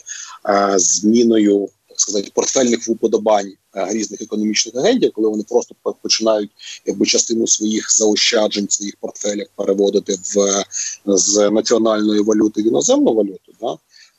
е, 0.50 0.74
зміною 0.78 1.70
сказати, 2.04 2.32
портфельних 2.34 2.88
вподобань 2.88 3.54
е, 3.76 3.94
різних 3.94 4.22
економічних 4.22 4.76
агентів, 4.76 5.12
коли 5.16 5.30
вони 5.30 5.44
просто 5.44 5.76
починають 6.02 6.52
якби 6.86 7.06
частину 7.06 7.48
своїх 7.48 7.92
заощаджень, 7.98 8.70
своїх 8.70 8.96
портфелів 9.00 9.48
переводити 9.56 10.18
в 10.24 10.64
з 11.06 11.50
національної 11.50 12.22
валюти 12.22 12.62
в 12.62 12.68
іноземну 12.68 13.14
валюту, 13.14 13.54
да 13.62 13.78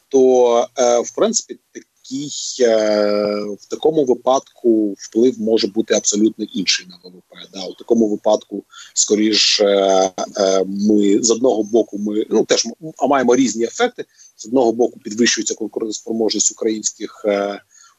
то 0.08 0.68
е, 0.78 1.00
в 1.00 1.14
принципі 1.14 1.58
такий 1.72 2.32
е, 2.60 3.44
в 3.60 3.66
такому 3.68 4.04
випадку 4.04 4.94
вплив 4.98 5.40
може 5.40 5.66
бути 5.66 5.94
абсолютно 5.94 6.44
інший 6.44 6.86
на 6.86 6.96
ВВП. 7.04 7.34
Да, 7.52 7.64
у 7.64 7.74
такому 7.74 8.08
випадку, 8.08 8.64
скоріше, 8.94 9.64
ми 10.66 11.22
з 11.22 11.30
одного 11.30 11.62
боку, 11.62 11.98
ми 11.98 12.26
ну 12.30 12.44
теж 12.44 12.66
а 12.98 13.06
маємо 13.06 13.36
різні 13.36 13.64
ефекти. 13.64 14.04
З 14.36 14.46
одного 14.46 14.72
боку 14.72 15.00
підвищується 15.00 15.54
конкурентоспроможність 15.54 16.52
українських 16.52 17.24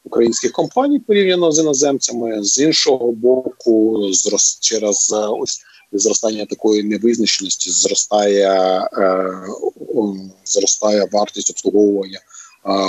українських 0.06 0.52
компаній 0.52 0.98
порівняно 0.98 1.52
з 1.52 1.58
іноземцями, 1.58 2.44
з 2.44 2.58
іншого 2.58 3.12
боку, 3.12 4.08
зрос 4.12 4.58
через 4.60 5.12
е, 5.12 5.16
ось 5.16 5.60
зростання 5.92 6.46
такої 6.46 6.82
невизначеності, 6.82 7.70
зростає 7.70 8.50
е, 8.98 9.32
зростає 10.44 11.08
вартість 11.12 11.50
обслуговування 11.50 12.20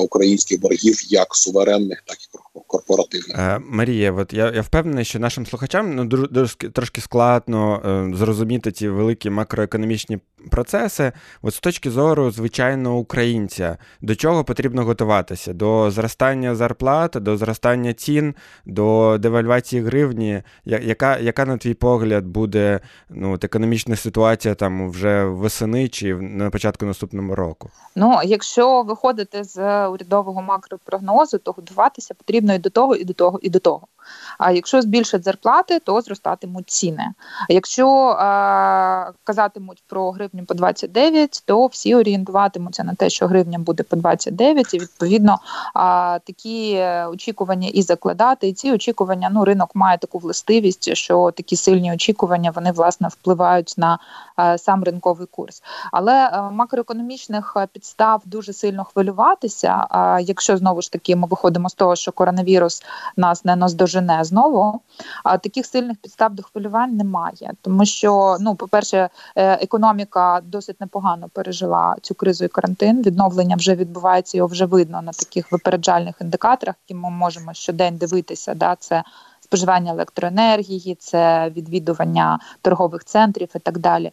українських 0.02 0.60
боргів 0.60 1.14
як 1.14 1.36
суверенних, 1.36 2.04
так 2.06 2.18
і 2.22 2.28
корпоративних. 2.68 3.40
Е, 3.40 3.60
Марія, 3.70 4.12
от 4.12 4.34
я 4.34 4.52
я 4.52 4.62
впевнений, 4.62 5.06
що 5.06 5.20
нашим 5.20 5.46
слухачам 5.46 5.96
ну 5.96 6.06
дуже, 6.06 6.28
дуже 6.28 6.56
трошки 6.56 7.02
складно 7.02 7.82
е, 7.86 8.18
зрозуміти 8.18 8.72
ті 8.72 8.90
великі 8.90 9.30
макроекономічні 9.30 10.20
процеси. 10.52 11.12
От 11.42 11.54
з 11.54 11.60
точки 11.60 11.92
зору 11.92 12.32
звичайного 12.32 12.98
українця, 12.98 13.78
до 14.02 14.16
чого 14.16 14.44
потрібно 14.44 14.84
готуватися? 14.84 15.54
До 15.54 15.92
зростання 15.92 16.56
зарплат, 16.56 17.12
до 17.12 17.38
зростання 17.38 17.94
цін, 17.94 18.36
до 18.66 19.18
девальвації 19.18 19.82
гривні. 19.82 20.44
Яка, 20.66 21.18
яка 21.18 21.46
на 21.46 21.58
твій 21.58 21.74
погляд, 21.74 22.26
буде 22.26 22.80
ну, 23.10 23.34
от 23.34 23.44
економічна 23.44 23.96
ситуація 23.96 24.56
там 24.56 24.90
вже 24.90 25.26
восени 25.26 25.88
чи 25.88 26.16
на 26.16 26.50
початку 26.50 26.86
наступного 26.86 27.36
року? 27.36 27.70
Ну, 27.96 28.20
якщо 28.24 28.84
виходити 28.84 29.44
з 29.44 29.88
урядового 29.88 30.42
макропрогнозу, 30.42 31.38
то 31.38 31.52
готуватися 31.52 32.14
потрібно 32.14 32.47
і 32.54 32.60
до 32.60 32.70
того, 32.70 32.96
і 32.96 33.04
до 33.06 33.14
того, 33.14 33.40
і 33.42 33.50
до 33.50 33.60
того. 33.60 33.88
А 34.38 34.52
якщо 34.52 34.82
збільшать 34.82 35.24
зарплати, 35.24 35.80
то 35.80 36.02
зростатимуть 36.02 36.70
ціни. 36.70 37.08
А 37.50 37.54
якщо 37.54 37.90
а, 38.20 39.12
казатимуть 39.24 39.84
про 39.88 40.12
гривню 40.12 40.46
по 40.46 40.54
29, 40.54 41.44
то 41.46 41.66
всі 41.66 41.96
орієнтуватимуться 41.96 42.84
на 42.84 42.94
те, 42.94 43.10
що 43.10 43.28
гривня 43.28 43.60
буде 43.60 43.84
по 43.84 43.96
29, 43.96 44.74
і 44.74 44.80
відповідно 44.80 45.40
а, 45.74 46.20
такі 46.26 46.84
очікування 47.12 47.68
і 47.68 47.82
закладати. 47.82 48.48
І 48.48 48.54
ці 48.54 48.72
очікування 48.72 49.30
ну 49.34 49.46
ринок 49.46 49.72
має 49.74 49.98
таку 49.98 50.20
властивість, 50.20 50.96
що 50.96 51.32
такі 51.32 51.56
сильні 51.56 51.94
очікування 51.94 52.52
вони 52.52 52.72
власне 52.72 53.08
впливають 53.08 53.74
на 53.78 54.00
а, 54.36 54.58
сам 54.58 54.84
ринковий 54.84 55.28
курс. 55.32 55.64
Але 55.92 56.30
а, 56.32 56.50
макроекономічних 56.50 57.58
підстав 57.74 58.22
дуже 58.26 58.54
сильно 58.54 58.84
хвилюватися. 58.84 59.88
Якщо 60.22 60.58
знову 60.58 60.82
ж 60.82 60.92
таки 60.92 61.16
ми 61.16 61.28
виходимо 61.28 61.70
з 61.70 61.74
того, 61.74 61.96
що 61.96 62.12
коронавірус 62.12 62.84
нас 63.18 63.46
не 63.46 63.56
наздожене, 63.56 63.97
жене 63.98 64.24
знову. 64.24 64.82
А 65.24 65.38
таких 65.38 65.66
сильних 65.66 65.98
підстав 65.98 66.36
до 66.36 66.44
хвилювань 66.44 66.96
немає, 66.96 67.52
тому 67.62 67.86
що 67.86 68.38
ну, 68.40 68.56
по-перше, 68.56 69.10
е, 69.36 69.54
економіка 69.64 70.42
досить 70.44 70.82
непогано 70.82 71.30
пережила 71.34 71.96
цю 72.02 72.16
кризу 72.16 72.46
і 72.46 72.48
карантин. 72.48 73.02
Відновлення 73.02 73.56
вже 73.56 73.76
відбувається, 73.76 74.38
його 74.38 74.48
вже 74.48 74.66
видно 74.66 75.02
на 75.02 75.12
таких 75.12 75.52
випереджальних 75.52 76.16
індикаторах, 76.22 76.76
які 76.88 77.00
ми 77.00 77.10
можемо 77.10 77.54
щодень 77.54 77.98
дивитися. 77.98 78.54
Да, 78.54 78.76
Це 78.76 79.04
споживання 79.48 79.92
електроенергії, 79.92 80.96
це 81.00 81.52
відвідування 81.56 82.40
торгових 82.62 83.04
центрів 83.04 83.50
і 83.56 83.60
так 83.60 83.78
далі. 83.78 84.12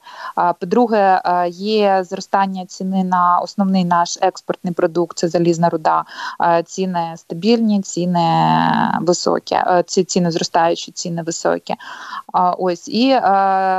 По-друге, 0.61 1.23
є 1.51 2.05
зростання 2.05 2.67
ціни 2.67 3.05
на 3.05 3.39
основний 3.39 3.85
наш 3.85 4.19
експортний 4.21 4.75
продукт 4.75 5.19
це 5.19 5.29
залізна 5.29 5.69
руда. 5.69 6.05
Ціни 6.65 7.15
стабільні, 7.17 7.83
ціни 7.83 8.59
високі, 9.01 9.57
ці 9.87 10.05
ціни 10.05 10.31
зростаючі, 10.31 10.93
ціни 10.93 11.23
високі. 11.23 11.75
Ось 12.59 12.89
і 12.89 13.21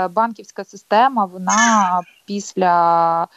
банківська 0.09 0.63
система 0.63 1.25
вона 1.25 2.01
після 2.25 3.27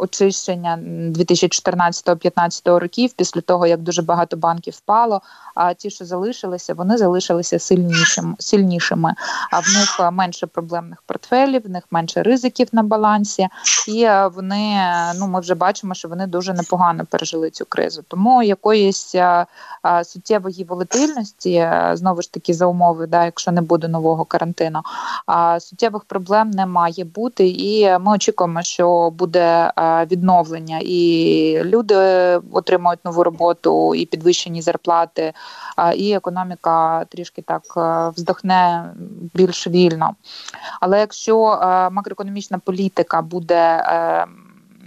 очищення 0.00 0.78
2014-2015 1.14 2.78
років, 2.78 3.12
після 3.12 3.40
того 3.40 3.66
як 3.66 3.80
дуже 3.80 4.02
багато 4.02 4.36
банків 4.36 4.74
впало. 4.74 5.22
А 5.54 5.74
ті, 5.74 5.90
що 5.90 6.04
залишилися, 6.04 6.74
вони 6.74 6.96
залишилися 6.96 7.58
сильнішими. 7.58 8.34
сильнішими. 8.38 9.14
А 9.50 9.60
в 9.60 9.64
них 9.68 10.12
менше 10.12 10.46
проблемних 10.46 11.02
портфелів, 11.06 11.62
в 11.66 11.70
них 11.70 11.82
менше 11.90 12.22
ризиків 12.22 12.68
на 12.72 12.82
балансі, 12.82 13.48
і 13.88 14.08
вони 14.34 14.80
ну 15.18 15.26
ми 15.26 15.40
вже 15.40 15.54
бачимо, 15.54 15.94
що 15.94 16.08
вони 16.08 16.26
дуже 16.26 16.54
непогано 16.54 17.04
пережили 17.10 17.50
цю 17.50 17.64
кризу. 17.64 18.04
Тому 18.08 18.42
якоїсь 18.42 19.14
суттєвої 20.04 20.64
волатильності 20.64 21.70
знову 21.92 22.22
ж 22.22 22.32
таки 22.32 22.54
за 22.54 22.66
умови, 22.66 23.06
да, 23.06 23.24
якщо 23.24 23.52
не 23.52 23.60
буде 23.60 23.88
нового 23.88 24.24
карантину, 24.24 24.80
суттєвих 25.60 26.04
проблем 26.04 26.50
не 26.50 26.66
має 26.66 27.04
бути, 27.04 27.48
і 27.48 27.98
ми 27.98 28.12
очікуємо, 28.12 28.62
що 28.62 29.10
буде 29.10 29.37
буде 29.38 29.72
відновлення, 30.10 30.80
і 30.82 31.62
люди 31.64 31.94
отримують 32.52 33.04
нову 33.04 33.24
роботу, 33.24 33.94
і 33.94 34.06
підвищені 34.06 34.62
зарплати, 34.62 35.32
і 35.96 36.12
економіка 36.12 37.04
трішки 37.04 37.42
так 37.42 37.62
вздохне 38.16 38.90
більш 39.34 39.66
вільно. 39.66 40.14
Але 40.80 41.00
якщо 41.00 41.36
макроекономічна 41.92 42.58
політика 42.58 43.22
буде 43.22 43.84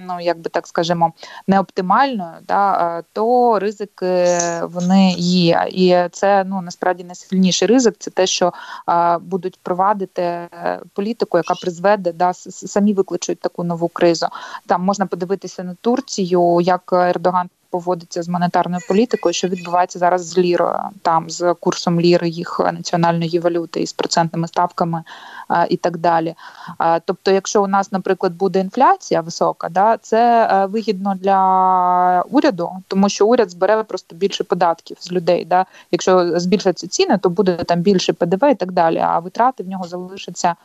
ну 0.08 0.20
як 0.20 0.38
так 0.52 0.68
скажемо, 0.68 1.14
не 1.48 1.60
оптимальною, 1.60 2.34
да, 2.48 3.04
то 3.14 3.60
ризики 3.60 4.40
вони 4.64 5.12
є. 5.18 5.68
І 5.72 5.98
це 6.12 6.44
ну 6.44 6.62
насправді 6.62 7.04
найсильніший 7.04 7.68
ризик. 7.68 7.96
Це 8.00 8.12
те, 8.12 8.28
що 8.28 8.54
а, 8.86 9.20
будуть 9.20 9.60
провадити 9.64 10.48
політику, 10.94 11.38
яка 11.38 11.54
призведе 11.54 12.12
да 12.12 12.34
самі 12.34 12.94
викличуть 12.94 13.40
таку 13.40 13.64
нову 13.64 13.88
кризу. 13.88 14.28
Там 14.68 14.84
можна 14.84 15.06
подивитися 15.06 15.64
на 15.64 15.76
Турцію, 15.82 16.62
як 16.62 16.94
Ердоган 16.94 17.50
поводиться 17.72 18.24
з 18.24 18.28
монетарною 18.28 18.82
політикою, 18.88 19.34
що 19.34 19.48
відбувається 19.48 20.00
зараз 20.00 20.26
з 20.30 20.38
лірою, 20.38 20.80
там 21.02 21.30
з 21.30 21.54
курсом 21.54 22.02
ліри 22.02 22.30
їх 22.30 22.60
національної 22.60 23.40
валюти 23.40 23.82
і 23.82 23.88
з 23.88 23.94
процентними 23.94 24.48
ставками 24.48 25.04
а, 25.48 25.66
і 25.70 25.78
так 25.78 25.98
далі. 25.98 26.36
А, 26.78 27.00
тобто, 27.00 27.32
якщо 27.32 27.64
у 27.64 27.68
нас, 27.68 27.92
наприклад, 27.92 28.34
буде 28.34 28.60
інфляція 28.60 29.22
висока, 29.22 29.70
да, 29.70 29.98
це 29.98 30.48
вигідно 30.66 31.16
для 31.16 32.24
уряду, 32.30 32.72
тому 32.88 33.10
що 33.10 33.28
уряд 33.28 33.52
збере 33.52 33.84
просто 33.84 34.16
більше 34.16 34.44
податків 34.44 34.98
з 35.00 35.12
людей. 35.12 35.46
Да. 35.46 35.66
Якщо 35.92 36.40
збільшаться 36.40 36.88
ціни, 36.88 37.18
то 37.18 37.30
буде 37.30 37.56
там 37.56 37.80
більше 37.80 38.14
ПДВ 38.14 38.52
і 38.52 38.56
так 38.56 38.72
далі. 38.72 38.98
А 38.98 39.20
витрати 39.20 39.64
в 39.64 39.68
нього 39.68 39.88
залишаться 39.88 40.56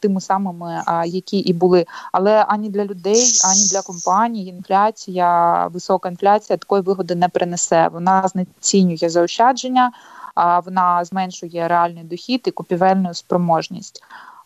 тими 0.00 0.20
самими, 0.20 0.82
які 1.06 1.38
і 1.38 1.52
були. 1.52 1.86
Але 2.12 2.44
ані 2.48 2.70
для 2.70 2.84
людей, 2.84 3.22
ані 3.44 3.68
для 3.72 3.82
компаній 3.82 4.46
інфляція, 4.46 5.66
висока 5.66 6.08
інфляція 6.08 6.56
такої 6.56 6.82
вигоди 6.82 7.14
не 7.14 7.28
принесе. 7.28 7.88
Вона 7.88 8.28
знецінює 8.28 9.08
заощадження, 9.08 9.92
вона 10.64 11.04
зменшує 11.04 11.68
реальний 11.68 12.04
дохід 12.04 12.42
і 12.46 12.50
купівельну 12.50 13.14
спроможність. 13.14 14.02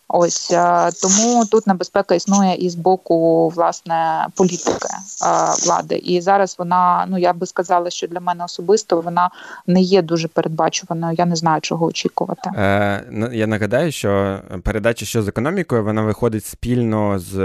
Ось 0.09 0.51
е, 0.51 0.89
тому 1.01 1.45
тут 1.45 1.67
небезпека 1.67 2.15
існує 2.15 2.55
і 2.55 2.69
з 2.69 2.75
боку 2.75 3.49
власне 3.49 4.27
політики 4.35 4.87
е, 5.25 5.65
влади. 5.65 5.95
І 5.95 6.21
зараз 6.21 6.55
вона, 6.59 7.05
ну 7.09 7.17
я 7.17 7.33
би 7.33 7.45
сказала, 7.45 7.89
що 7.89 8.07
для 8.07 8.19
мене 8.19 8.43
особисто 8.43 9.01
вона 9.01 9.29
не 9.67 9.81
є 9.81 10.01
дуже 10.01 10.27
передбачуваною. 10.27 11.15
Я 11.17 11.25
не 11.25 11.35
знаю, 11.35 11.61
чого 11.61 11.85
очікувати. 11.85 12.49
Е, 12.55 13.29
Я 13.33 13.47
нагадаю, 13.47 13.91
що 13.91 14.39
передача 14.63 15.05
що 15.05 15.23
з 15.23 15.27
економікою 15.27 15.83
вона 15.83 16.01
виходить 16.01 16.45
спільно 16.45 17.19
з 17.19 17.37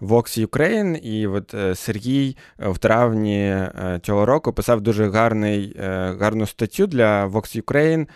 Vox 0.00 0.46
Ukraine, 0.46 0.96
і 0.96 1.26
от 1.26 1.54
е, 1.54 1.74
Сергій 1.74 2.36
в 2.58 2.78
травні 2.78 3.62
цього 4.02 4.26
року 4.26 4.52
писав 4.52 4.80
дуже 4.80 5.10
гарний 5.10 5.76
гарну 6.20 6.46
статтю 6.46 6.86
для 6.86 7.26
Vox 7.26 7.62
Ukraine 7.62 8.06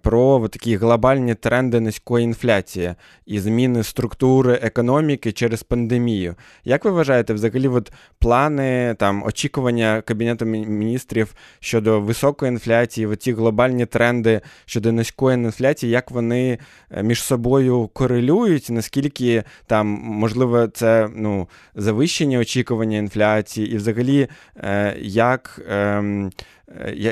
про 0.00 0.48
такі 0.48 0.76
глобальні 0.76 1.34
тренди 1.34 1.80
низької 1.80 2.24
інфляції 2.24 2.94
і 3.30 3.40
зміни 3.40 3.82
структури 3.82 4.58
економіки 4.62 5.32
через 5.32 5.62
пандемію. 5.62 6.34
Як 6.64 6.84
ви 6.84 6.90
вважаєте, 6.90 7.34
взагалі, 7.34 7.68
от 7.68 7.92
плани 8.18 8.94
там 8.98 9.22
очікування 9.26 10.02
Кабінету 10.06 10.44
міністрів 10.44 11.34
щодо 11.60 12.00
високої 12.00 12.52
інфляції, 12.52 13.16
ці 13.16 13.32
глобальні 13.32 13.86
тренди 13.86 14.40
щодо 14.64 14.92
низької 14.92 15.34
інфляції, 15.34 15.92
як 15.92 16.10
вони 16.10 16.58
е, 16.90 17.02
між 17.02 17.22
собою 17.22 17.90
корелюють? 17.92 18.66
Наскільки 18.70 19.44
там 19.66 19.86
можливо 20.02 20.66
це 20.66 21.08
ну, 21.16 21.48
завищення 21.74 22.38
очікування 22.38 22.98
інфляції, 22.98 23.72
і 23.72 23.76
взагалі 23.76 24.28
е, 24.56 24.96
як. 25.00 25.60
Е, 25.70 26.02
Е, 26.02 26.30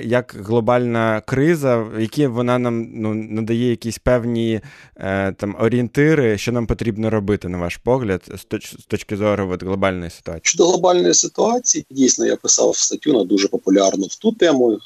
як 0.05 0.37
глобальна 0.38 1.23
криза, 1.27 1.87
які 1.99 2.27
вона 2.27 2.59
нам 2.59 2.88
ну, 2.94 3.14
надає 3.14 3.71
якісь 3.71 3.99
певні 3.99 4.61
е, 4.97 5.33
там 5.33 5.57
орієнтири, 5.61 6.38
що 6.38 6.53
нам 6.53 6.66
потрібно 6.66 7.11
робити, 7.11 7.49
на 7.49 7.59
ваш 7.59 7.77
погляд, 7.77 8.23
з, 8.38 8.44
точ, 8.44 8.81
з 8.81 8.85
точки 8.85 9.16
зору 9.16 9.51
от, 9.53 9.62
глобальної 9.62 10.11
ситуації? 10.11 10.42
Щодо 10.44 10.68
глобальної 10.68 11.14
ситуації, 11.14 11.87
дійсно, 11.90 12.27
я 12.27 12.37
писав 12.37 12.77
статтю 12.77 13.12
на 13.12 13.25
дуже 13.25 13.49
популярну 13.49 14.07
в 14.07 14.16
ту 14.16 14.33
тему, 14.33 14.73
е, 14.73 14.79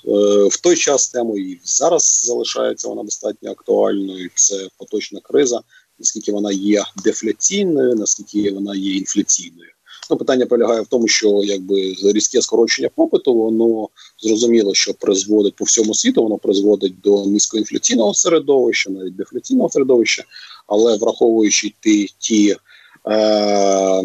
в 0.49 0.61
той 0.61 0.77
час 0.77 1.09
тему 1.09 1.39
і 1.39 1.61
зараз 1.65 2.25
залишається 2.27 2.89
вона 2.89 3.03
достатньо 3.03 3.51
актуальною. 3.51 4.31
Це 4.35 4.69
поточна 4.79 5.21
криза, 5.23 5.61
наскільки 5.99 6.33
вона 6.33 6.53
є 6.53 6.85
дефляційною, 7.05 7.95
наскільки 7.95 8.53
вона 8.53 8.75
є 8.75 8.97
інфляційною. 8.97 9.71
Ну, 10.11 10.17
питання 10.17 10.47
полягає 10.47 10.81
в 10.81 10.87
тому, 10.87 11.09
що 11.09 11.41
якби 11.45 11.95
різке 12.03 12.43
скорочення 12.43 12.89
попиту, 12.95 13.35
воно 13.35 13.89
зрозуміло, 14.19 14.75
що 14.75 14.95
призводить 14.95 15.57
по 15.57 15.65
всьому 15.65 15.95
світу, 15.95 16.23
воно 16.23 16.39
призводить 16.39 17.01
до 17.01 17.27
низькоінфляційного 17.27 18.15
середовища, 18.15 18.91
навіть 18.91 19.17
дефляційного 19.17 19.71
середовища, 19.71 20.25
але 20.67 20.97
враховуючи 20.97 21.73
ті 21.81 22.11
ті 22.19 22.57
е, 23.09 24.03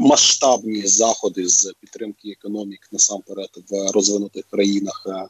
масштабні 0.00 0.86
заходи 0.86 1.48
з 1.48 1.72
підтримки 1.80 2.30
економік 2.30 2.80
насамперед 2.92 3.50
в 3.70 3.92
розвинутих 3.92 4.44
країнах 4.50 5.06
е, 5.06 5.28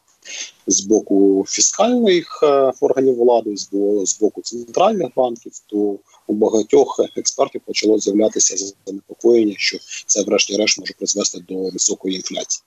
з 0.66 0.80
боку 0.80 1.44
фіскальних 1.48 2.40
е, 2.42 2.72
органів 2.80 3.16
влади, 3.16 3.56
з 4.04 4.18
боку 4.20 4.42
центральних 4.42 5.08
банків, 5.16 5.52
то 5.66 5.96
у 6.26 6.35
багатьох 6.35 7.00
експертів 7.16 7.61
почало 7.66 7.98
з'являтися 7.98 8.74
занепокоєння, 8.87 9.54
що 9.56 9.78
це, 10.06 10.22
врешті-решт, 10.22 10.78
може 10.78 10.94
призвести 10.98 11.44
до 11.48 11.54
високої 11.54 12.16
інфляції. 12.16 12.62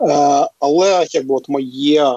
Е, 0.00 0.48
але 0.58 1.06
якби 1.10 1.34
от 1.34 1.48
моє 1.48 2.14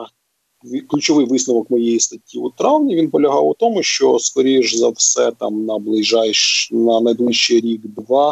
ключовий 0.88 1.26
висновок 1.26 1.70
моєї 1.70 2.00
статті 2.00 2.40
у 2.40 2.50
травні 2.50 2.96
він 2.96 3.10
полягав 3.10 3.48
у 3.48 3.54
тому, 3.54 3.84
що 3.84 4.20
скоріш 4.20 4.76
за 4.76 4.90
все 4.90 5.32
там 5.32 5.66
на 5.66 5.78
ближайш 5.78 6.70
на 6.72 7.02
найближчий 7.02 7.62
рік-два, 7.62 8.30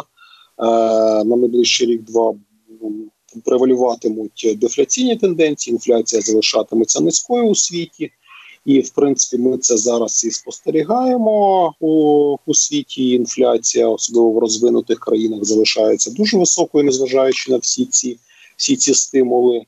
е, 0.58 0.64
на 1.24 1.36
найближчий 1.36 1.86
рік-два 1.86 2.34
превалюватимуть 3.44 4.56
дефляційні 4.56 5.16
тенденції. 5.16 5.74
Інфляція 5.74 6.22
залишатиметься 6.22 7.00
низькою 7.00 7.44
у 7.44 7.54
світі. 7.54 8.10
І 8.64 8.80
в 8.80 8.90
принципі, 8.90 9.42
ми 9.42 9.58
це 9.58 9.76
зараз 9.76 10.24
і 10.24 10.30
спостерігаємо 10.30 11.74
у, 11.80 12.36
у 12.46 12.54
світі. 12.54 13.10
Інфляція, 13.10 13.88
особливо 13.88 14.30
в 14.30 14.38
розвинутих 14.38 14.98
країнах, 15.00 15.44
залишається 15.44 16.10
дуже 16.10 16.38
високою, 16.38 16.84
незважаючи 16.84 17.52
на 17.52 17.58
всі 17.58 17.84
ці 17.84 18.18
всі 18.56 18.76
ці 18.76 18.94
стимули. 18.94 19.62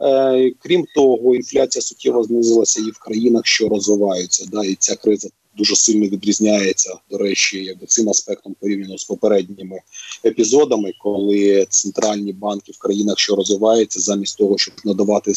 Е, 0.00 0.52
Крім 0.58 0.84
того, 0.94 1.34
інфляція 1.34 1.82
суттєво 1.82 2.24
знизилася 2.24 2.80
і 2.80 2.90
в 2.90 2.98
країнах, 2.98 3.46
що 3.46 3.68
розвиваються. 3.68 4.46
Да, 4.52 4.64
І 4.64 4.74
ця 4.74 4.96
криза 4.96 5.28
дуже 5.58 5.76
сильно 5.76 6.06
відрізняється. 6.06 6.94
До 7.10 7.18
речі, 7.18 7.64
якби 7.64 7.86
цим 7.86 8.08
аспектом 8.08 8.56
порівняно 8.60 8.98
з 8.98 9.04
попередніми 9.04 9.80
епізодами, 10.24 10.92
коли 10.98 11.66
центральні 11.70 12.32
банки 12.32 12.72
в 12.72 12.78
країнах, 12.78 13.18
що 13.18 13.36
розвиваються, 13.36 14.00
замість 14.00 14.38
того, 14.38 14.58
щоб 14.58 14.74
надавати 14.84 15.32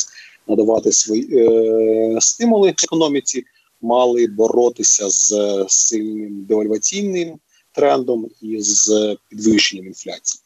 надавати 0.47 0.91
свої 0.91 1.38
е, 1.38 2.17
стимули 2.19 2.69
економіці, 2.69 3.43
мали 3.81 4.27
боротися 4.27 5.10
з 5.10 5.65
сильним 5.67 6.45
девальваційним 6.45 7.39
трендом 7.71 8.27
і 8.41 8.62
з 8.62 9.17
підвищенням 9.29 9.86
інфляції. 9.86 10.43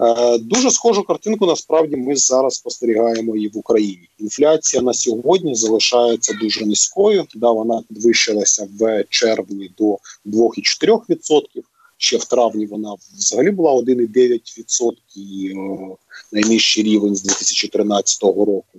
Е, 0.00 0.38
дуже 0.38 0.70
схожу 0.70 1.02
картинку 1.02 1.46
насправді 1.46 1.96
ми 1.96 2.16
зараз 2.16 2.54
спостерігаємо 2.54 3.36
і 3.36 3.48
в 3.48 3.58
Україні. 3.58 4.08
Інфляція 4.18 4.82
на 4.82 4.92
сьогодні 4.92 5.54
залишається 5.54 6.34
дуже 6.40 6.66
низькою. 6.66 7.26
Да, 7.34 7.50
вона 7.50 7.82
підвищилася 7.88 8.68
в 8.80 9.04
червні 9.08 9.70
до 9.78 9.98
2,4%. 10.26 11.40
Ще 11.98 12.16
в 12.16 12.24
травні 12.24 12.66
вона 12.66 12.94
взагалі 13.18 13.50
була 13.50 13.72
1,9%, 13.72 14.92
е, 15.16 15.96
найнижчий 16.32 16.84
рівень 16.84 17.16
з 17.16 17.22
2013 17.22 18.22
року. 18.22 18.78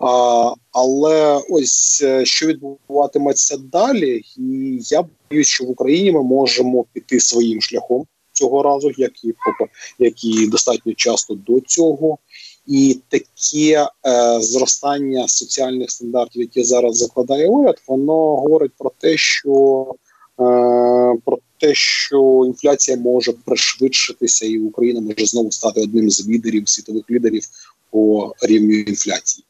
А, 0.00 0.54
Але 0.72 1.40
ось 1.50 2.02
е, 2.04 2.24
що 2.24 2.46
відбуватиметься 2.46 3.56
далі, 3.56 4.22
і 4.36 4.78
я 4.82 5.04
боюсь, 5.30 5.46
що 5.46 5.64
в 5.64 5.70
Україні 5.70 6.12
ми 6.12 6.22
можемо 6.22 6.84
піти 6.92 7.20
своїм 7.20 7.60
шляхом 7.60 8.06
цього 8.32 8.62
разу, 8.62 8.90
як 8.96 9.24
і 9.24 9.34
як 9.98 10.24
і 10.24 10.46
достатньо 10.46 10.92
часто 10.94 11.34
до 11.34 11.60
цього. 11.60 12.18
І 12.66 12.98
таке 13.08 13.88
е, 14.06 14.40
зростання 14.40 15.28
соціальних 15.28 15.90
стандартів, 15.90 16.42
які 16.42 16.64
зараз 16.64 16.96
закладає 16.96 17.48
уряд, 17.48 17.82
воно 17.88 18.36
говорить 18.36 18.72
про 18.78 18.92
те, 18.98 19.16
що 19.16 19.86
е, 20.40 20.44
про 21.24 21.38
те, 21.58 21.74
що 21.74 22.42
інфляція 22.46 22.96
може 22.96 23.32
пришвидшитися, 23.32 24.46
і 24.46 24.58
Україна 24.58 25.00
може 25.00 25.26
знову 25.26 25.50
стати 25.50 25.80
одним 25.80 26.10
з 26.10 26.28
лідерів 26.28 26.68
світових 26.68 27.10
лідерів 27.10 27.42
по 27.90 28.32
рівню 28.42 28.74
інфляції. 28.74 29.44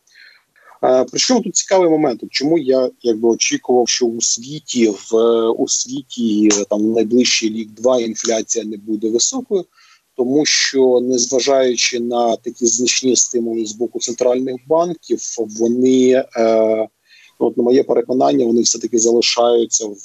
Причому 1.11 1.40
тут 1.40 1.57
цікавий 1.57 1.90
момент, 1.90 2.23
чому 2.31 2.59
я 2.59 2.90
якби 3.03 3.29
очікував, 3.29 3.88
що 3.88 4.07
у 4.07 4.21
світі 4.21 4.88
в 4.88 5.16
у 5.51 5.68
світі 5.68 6.49
там 6.71 6.92
найближчий 6.92 7.49
рік-два 7.49 8.01
інфляція 8.01 8.64
не 8.64 8.77
буде 8.77 9.11
високою, 9.11 9.64
тому 10.16 10.47
що 10.47 11.01
незважаючи 11.01 12.01
на 12.01 12.37
такі 12.37 12.66
значні 12.66 13.16
стимули 13.16 13.66
з 13.66 13.73
боку 13.73 13.99
центральних 13.99 14.57
банків, 14.66 15.21
вони 15.38 16.25
е, 16.37 16.88
ну, 17.40 17.47
от 17.47 17.57
на 17.57 17.62
моє 17.62 17.83
переконання, 17.83 18.47
вони 18.47 18.62
все 18.62 18.79
таки 18.79 18.99
залишаються 18.99 19.87
в 19.87 19.97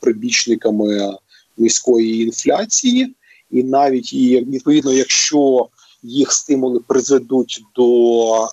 прибічниками 0.00 1.14
низької 1.58 2.22
інфляції, 2.22 3.14
і 3.50 3.62
навіть 3.62 4.12
і 4.12 4.40
відповідно, 4.40 4.92
якщо 4.92 5.68
їх 6.06 6.32
стимули 6.32 6.80
призведуть 6.88 7.62
до 7.76 8.44
е, 8.44 8.48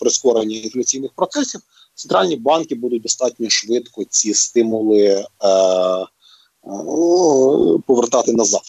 прискорення 0.00 0.56
інфляційних 0.56 1.10
процесів, 1.16 1.60
центральні 1.94 2.36
банки 2.36 2.74
будуть 2.74 3.02
достатньо 3.02 3.50
швидко 3.50 4.04
ці 4.04 4.34
стимули 4.34 4.98
е, 5.06 5.26
е, 5.44 6.06
повертати 7.86 8.32
назад. 8.32 8.62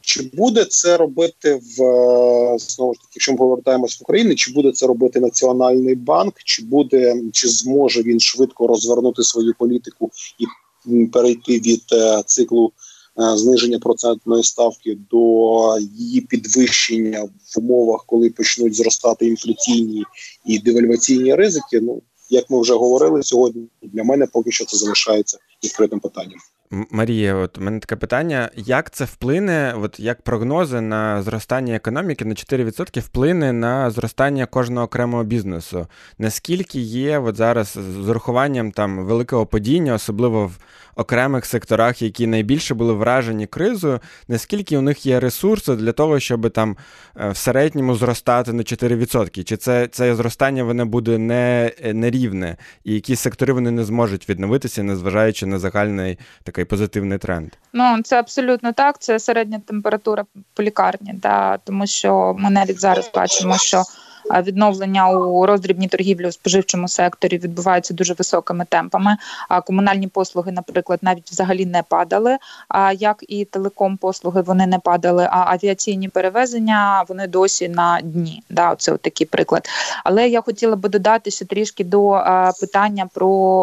Чи 0.00 0.30
буде 0.34 0.64
це 0.64 0.96
робити 0.96 1.54
в 1.54 1.82
е, 1.82 2.58
знову 2.58 2.94
ж 2.94 3.00
таки, 3.00 3.12
якщо 3.14 3.32
ми 3.32 3.38
повертаємось 3.38 4.00
в 4.00 4.02
Україну, 4.02 4.34
чи 4.34 4.52
буде 4.52 4.72
це 4.72 4.86
робити 4.86 5.20
Національний 5.20 5.94
банк, 5.94 6.34
чи 6.44 6.62
буде 6.62 7.16
чи 7.32 7.48
зможе 7.48 8.02
він 8.02 8.20
швидко 8.20 8.66
розвернути 8.66 9.22
свою 9.22 9.54
політику 9.58 10.10
і 10.38 11.06
перейти 11.06 11.60
від 11.60 11.82
е, 11.92 12.22
циклу 12.26 12.72
зниження 13.16 13.78
процентної 13.78 14.42
ставки 14.42 14.98
до 15.10 15.78
її 15.78 16.20
підвищення 16.20 17.22
в 17.22 17.58
умовах, 17.58 18.04
коли 18.06 18.30
почнуть 18.30 18.74
зростати 18.74 19.26
інфляційні 19.26 20.04
і 20.46 20.58
девальваційні 20.58 21.34
ризики? 21.34 21.80
Ну 21.80 22.02
як 22.30 22.50
ми 22.50 22.60
вже 22.60 22.74
говорили 22.74 23.22
сьогодні, 23.22 23.68
для 23.82 24.04
мене 24.04 24.26
поки 24.26 24.50
що 24.50 24.64
це 24.64 24.76
залишається 24.76 25.38
відкритим 25.64 26.00
питанням. 26.00 26.38
Марія, 26.72 27.34
от 27.34 27.58
у 27.58 27.60
мене 27.60 27.78
таке 27.78 27.96
питання: 27.96 28.50
як 28.56 28.90
це 28.90 29.04
вплине, 29.04 29.74
от 29.82 30.00
як 30.00 30.22
прогнози 30.22 30.80
на 30.80 31.22
зростання 31.22 31.74
економіки 31.74 32.24
на 32.24 32.34
4% 32.34 33.00
вплине 33.00 33.52
на 33.52 33.90
зростання 33.90 34.46
кожного 34.46 34.86
окремого 34.86 35.24
бізнесу? 35.24 35.86
Наскільки 36.18 36.80
є 36.80 37.18
от 37.18 37.36
зараз 37.36 37.78
з 38.04 38.08
урахуванням 38.08 38.72
там 38.72 39.04
великого 39.04 39.46
падіння, 39.46 39.94
особливо 39.94 40.46
в 40.46 40.58
окремих 40.96 41.46
секторах, 41.46 42.02
які 42.02 42.26
найбільше 42.26 42.74
були 42.74 42.92
вражені 42.92 43.46
кризою, 43.46 44.00
наскільки 44.28 44.78
у 44.78 44.80
них 44.80 45.06
є 45.06 45.20
ресурси 45.20 45.76
для 45.76 45.92
того, 45.92 46.20
щоб 46.20 46.50
там 46.50 46.76
е, 47.16 47.30
в 47.30 47.36
середньому 47.36 47.94
зростати 47.94 48.52
на 48.52 48.62
4%? 48.62 49.44
Чи 49.44 49.56
це 49.56 49.88
це 49.88 50.14
зростання 50.14 50.64
воно 50.64 50.86
буде 50.86 51.18
не, 51.18 51.72
нерівне, 51.94 52.56
і 52.84 52.94
які 52.94 53.16
сектори 53.16 53.52
вони 53.52 53.70
не 53.70 53.84
зможуть 53.84 54.28
відновитися, 54.28 54.82
незважаючи 54.82 55.46
на 55.46 55.58
загальний 55.58 56.18
такий 56.42 56.61
позитивний 56.64 57.18
тренд? 57.18 57.52
Ну 57.72 58.02
це 58.04 58.18
абсолютно 58.18 58.72
так. 58.72 58.98
Це 58.98 59.18
середня 59.18 59.60
температура 59.66 60.24
по 60.54 60.62
лікарні, 60.62 61.14
да, 61.14 61.58
тому 61.64 61.86
що 61.86 62.36
ми 62.38 62.50
навіть 62.50 62.80
зараз 62.80 63.10
бачимо, 63.14 63.56
що 63.58 63.82
відновлення 64.30 65.10
у 65.10 65.46
роздрібній 65.46 65.88
торгівлі 65.88 66.28
у 66.28 66.32
споживчому 66.32 66.88
секторі 66.88 67.38
відбуваються 67.38 67.94
дуже 67.94 68.14
високими 68.14 68.64
темпами. 68.68 69.16
А 69.48 69.60
комунальні 69.60 70.08
послуги, 70.08 70.52
наприклад, 70.52 70.98
навіть 71.02 71.30
взагалі 71.30 71.66
не 71.66 71.82
падали. 71.82 72.38
А 72.68 72.92
як 72.92 73.24
і 73.28 73.44
телеком 73.44 73.96
послуги 73.96 74.42
вони 74.42 74.66
не 74.66 74.78
падали. 74.78 75.28
А 75.30 75.52
авіаційні 75.52 76.08
перевезення 76.08 77.04
вони 77.08 77.26
досі 77.26 77.68
на 77.68 78.00
дні. 78.00 78.42
Да, 78.50 78.74
це 78.78 78.96
такий 78.96 79.26
приклад. 79.26 79.68
Але 80.04 80.28
я 80.28 80.40
хотіла 80.40 80.76
би 80.76 80.88
додати 80.88 81.30
ще 81.30 81.44
трішки 81.44 81.84
до 81.84 82.22
питання 82.60 83.08
про 83.14 83.62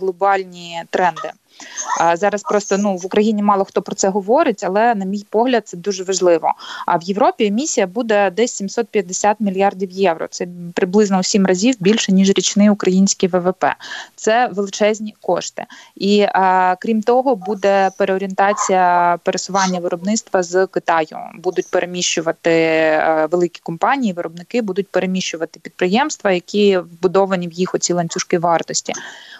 глобальні 0.00 0.82
тренди. 0.90 1.30
Зараз 2.14 2.42
просто 2.42 2.78
ну 2.78 2.96
в 2.96 3.06
Україні 3.06 3.42
мало 3.42 3.64
хто 3.64 3.82
про 3.82 3.94
це 3.94 4.08
говорить, 4.08 4.64
але 4.64 4.94
на 4.94 5.04
мій 5.04 5.26
погляд 5.30 5.68
це 5.68 5.76
дуже 5.76 6.04
важливо. 6.04 6.52
А 6.86 6.96
в 6.96 7.02
Європі 7.02 7.46
емісія 7.46 7.86
буде 7.86 8.30
десь 8.30 8.52
750 8.52 9.40
мільярдів 9.40 9.90
євро. 9.90 10.26
Це 10.30 10.46
приблизно 10.74 11.18
у 11.18 11.22
сім 11.22 11.46
разів 11.46 11.76
більше 11.80 12.12
ніж 12.12 12.28
річний 12.28 12.70
український 12.70 13.28
ВВП. 13.28 13.64
Це 14.16 14.48
величезні 14.52 15.14
кошти. 15.20 15.66
І 15.96 16.26
а, 16.32 16.76
крім 16.80 17.02
того, 17.02 17.36
буде 17.36 17.90
переорієнтація 17.98 19.18
пересування 19.24 19.80
виробництва 19.80 20.42
з 20.42 20.66
Китаю. 20.66 21.18
Будуть 21.34 21.70
переміщувати 21.70 22.50
а, 23.02 23.26
великі 23.26 23.60
компанії, 23.62 24.12
виробники 24.12 24.62
будуть 24.62 24.88
переміщувати 24.88 25.60
підприємства, 25.60 26.32
які 26.32 26.78
вбудовані 26.78 27.48
в 27.48 27.52
їх 27.52 27.74
оці 27.74 27.92
ланцюжки 27.92 28.38
вартості. 28.38 28.92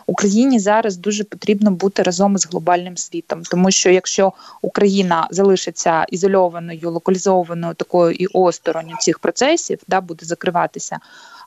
Україні 0.06 0.59
зараз 0.59 0.96
дуже 0.96 1.24
потрібно 1.24 1.70
бути 1.70 2.02
разом 2.10 2.34
із 2.34 2.46
глобальним 2.46 2.96
світом, 2.96 3.42
тому 3.42 3.70
що 3.70 3.90
якщо 3.90 4.32
Україна 4.62 5.28
залишиться 5.30 6.04
ізольованою, 6.04 6.90
локалізованою 6.90 7.74
такою 7.74 8.12
і 8.12 8.26
осторонь 8.26 8.92
цих 9.00 9.18
процесів, 9.18 9.78
да 9.88 10.00
буде 10.00 10.26
закриватися, 10.26 10.98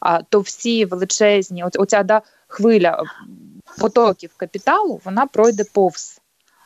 а 0.02 0.22
то 0.22 0.40
всі 0.40 0.86
величезні, 0.86 1.64
оця 1.64 2.04
да 2.04 2.22
хвиля 2.48 3.04
потоків 3.80 4.30
капіталу, 4.38 5.02
вона 5.06 5.26
пройде 5.26 5.64
повз. 5.74 6.20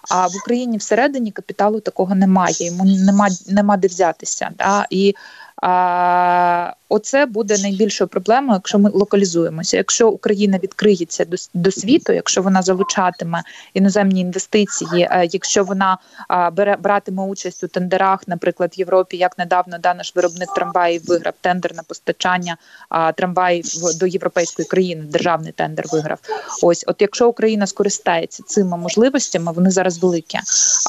А 0.09 0.27
в 0.27 0.35
Україні 0.35 0.77
всередині 0.77 1.31
капіталу 1.31 1.79
такого 1.79 2.15
немає. 2.15 2.55
Йому 2.59 2.85
нема 2.85 3.27
нема 3.47 3.77
де 3.77 3.87
взятися. 3.87 4.49
Да? 4.57 4.87
І 4.89 5.15
а, 5.61 6.73
Оце 6.89 7.25
буде 7.25 7.57
найбільшою 7.57 8.07
проблемою, 8.07 8.53
якщо 8.53 8.79
ми 8.79 8.89
локалізуємося. 8.89 9.77
Якщо 9.77 10.09
Україна 10.09 10.59
відкриється 10.63 11.25
до 11.25 11.37
до 11.53 11.71
світу, 11.71 12.13
якщо 12.13 12.41
вона 12.41 12.61
залучатиме 12.61 13.43
іноземні 13.73 14.21
інвестиції, 14.21 15.07
е, 15.11 15.27
якщо 15.31 15.63
вона 15.63 15.97
бере 16.53 16.77
братиме 16.77 17.23
участь 17.23 17.63
у 17.63 17.67
тендерах, 17.67 18.27
наприклад, 18.27 18.73
в 18.77 18.79
Європі, 18.79 19.17
як 19.17 19.37
недавно 19.37 19.77
да, 19.77 19.93
наш 19.93 20.15
виробник 20.15 20.53
трамваїв 20.53 21.05
виграв 21.05 21.33
тендер 21.41 21.75
на 21.75 21.83
постачання 21.83 22.57
трамваїв 23.15 23.65
до 23.99 24.07
європейської 24.07 24.67
країни, 24.67 25.03
державний 25.03 25.51
тендер 25.51 25.85
виграв. 25.91 26.19
Ось, 26.63 26.83
от 26.87 26.95
якщо 26.99 27.29
Україна 27.29 27.67
скористається 27.67 28.43
цими 28.43 28.77
можливостями, 28.77 29.51
вони 29.51 29.71
зараз 29.71 29.97
великі. 29.97 30.39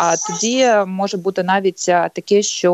А 0.01 0.17
тоді 0.17 0.69
може 0.87 1.17
бути 1.17 1.43
навіть 1.43 1.85
таке, 1.87 2.43
що 2.43 2.73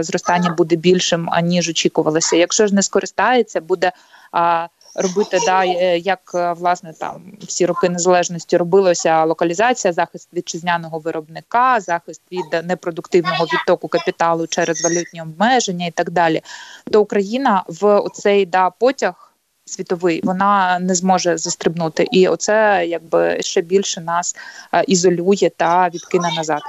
зростання 0.00 0.54
буде 0.58 0.76
більшим 0.84 1.28
аніж 1.30 1.68
очікувалося. 1.68 2.36
Якщо 2.36 2.66
ж 2.66 2.74
не 2.74 2.82
скористається, 2.82 3.60
буде 3.60 3.92
а, 4.32 4.68
робити 4.94 5.38
да 5.46 5.64
е, 5.66 5.98
як 5.98 6.32
е, 6.34 6.52
власне 6.52 6.92
там 6.92 7.22
всі 7.40 7.66
роки 7.66 7.88
незалежності 7.88 8.56
робилося 8.56 9.24
локалізація, 9.24 9.92
захист 9.92 10.28
вітчизняного 10.34 10.98
виробника, 10.98 11.80
захист 11.80 12.22
від 12.32 12.66
непродуктивного 12.66 13.44
відтоку 13.44 13.88
капіталу 13.88 14.46
через 14.46 14.84
валютні 14.84 15.22
обмеження 15.22 15.86
і 15.86 15.90
так 15.90 16.10
далі. 16.10 16.42
То 16.90 17.00
Україна 17.00 17.64
в 17.68 17.98
оцей 17.98 18.46
да 18.46 18.70
потяг 18.70 19.23
світовий, 19.66 20.20
вона 20.24 20.78
не 20.78 20.94
зможе 20.94 21.38
застрибнути, 21.38 22.06
і 22.12 22.28
оце 22.28 22.86
якби 22.88 23.36
ще 23.40 23.60
більше 23.60 24.00
нас 24.00 24.36
е, 24.72 24.84
ізолює 24.88 25.50
та 25.56 25.88
відкине 25.94 26.28
назад. 26.36 26.60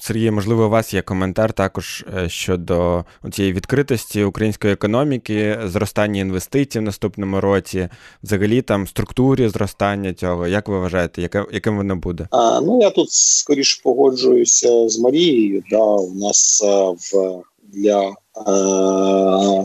Сергій, 0.00 0.30
можливо, 0.30 0.66
у 0.66 0.68
вас 0.68 0.94
є 0.94 1.02
коментар 1.02 1.52
також 1.52 2.04
е, 2.16 2.28
щодо 2.28 3.04
цієї 3.32 3.54
відкритості 3.54 4.24
української 4.24 4.72
економіки, 4.72 5.58
зростання 5.64 6.20
інвестицій 6.20 6.78
в 6.78 6.82
наступному 6.82 7.40
році, 7.40 7.88
взагалі 8.22 8.62
там 8.62 8.86
структурі 8.86 9.48
зростання 9.48 10.14
цього. 10.14 10.46
Як 10.46 10.68
ви 10.68 10.80
вважаєте, 10.80 11.22
яке, 11.22 11.44
яким 11.52 11.76
воно 11.76 11.96
буде? 11.96 12.28
А, 12.30 12.60
Ну 12.60 12.80
я 12.82 12.90
тут 12.90 13.12
скоріше 13.12 13.80
погоджуюся 13.84 14.88
з 14.88 14.98
Марією. 14.98 15.62
Да, 15.70 15.84
У 15.84 16.14
нас 16.14 16.62
а, 16.64 16.66
е, 16.66 16.94
в 16.98 17.42
для 17.72 18.14
а, 18.34 19.64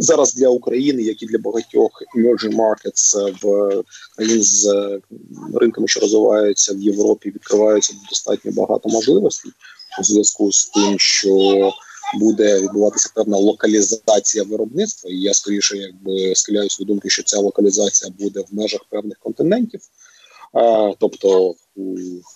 зараз 0.00 0.34
для 0.34 0.48
України, 0.48 1.02
як 1.02 1.22
і 1.22 1.26
для 1.26 1.38
багатьох 1.38 1.90
emerging 2.16 2.56
markets 2.56 3.34
в 3.42 3.82
країн 4.16 4.42
з 4.42 4.68
ринками, 5.54 5.88
що 5.88 6.00
розвиваються 6.00 6.74
в 6.74 6.80
Європі, 6.80 7.30
відкриваються 7.30 7.94
достатньо 8.08 8.52
багато 8.52 8.88
можливостей 8.88 9.52
у 10.00 10.04
зв'язку 10.04 10.52
з 10.52 10.66
тим, 10.66 10.98
що 10.98 11.70
буде 12.14 12.60
відбуватися 12.60 13.10
певна 13.14 13.36
локалізація 13.36 14.44
виробництва, 14.44 15.10
і 15.10 15.20
я 15.20 15.34
скоріше 15.34 15.76
якби 15.76 16.34
схиляюсь 16.34 16.78
до 16.78 16.84
думки, 16.84 17.10
що 17.10 17.22
ця 17.22 17.38
локалізація 17.38 18.12
буде 18.18 18.40
в 18.40 18.54
межах 18.54 18.80
певних 18.90 19.18
континентів. 19.18 19.80
Тобто, 20.98 21.54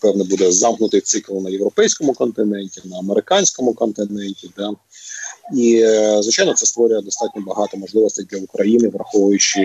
певне, 0.02 0.24
буде 0.24 0.52
замкнутий 0.52 1.00
цикл 1.00 1.40
на 1.40 1.50
європейському 1.50 2.12
континенті, 2.12 2.80
на 2.84 2.98
американському 2.98 3.74
континенті, 3.74 4.50
да 4.56 4.72
і 5.54 5.80
е, 5.82 6.22
звичайно, 6.22 6.54
це 6.54 6.66
створює 6.66 7.02
достатньо 7.02 7.42
багато 7.46 7.76
можливостей 7.76 8.26
для 8.30 8.38
України, 8.38 8.88
враховуючи 8.88 9.64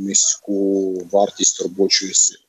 низьку 0.00 0.92
вартість 1.12 1.62
робочої 1.62 2.14
сили. 2.14 2.40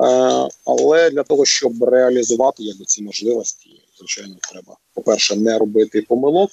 Е, 0.00 0.48
але 0.64 1.10
для 1.10 1.22
того, 1.22 1.44
щоб 1.44 1.84
реалізувати 1.84 2.62
якби 2.62 2.84
ці 2.84 3.02
можливості, 3.02 3.82
звичайно, 3.98 4.36
треба, 4.52 4.76
по-перше, 4.94 5.36
не 5.36 5.58
робити 5.58 6.02
помилок, 6.08 6.50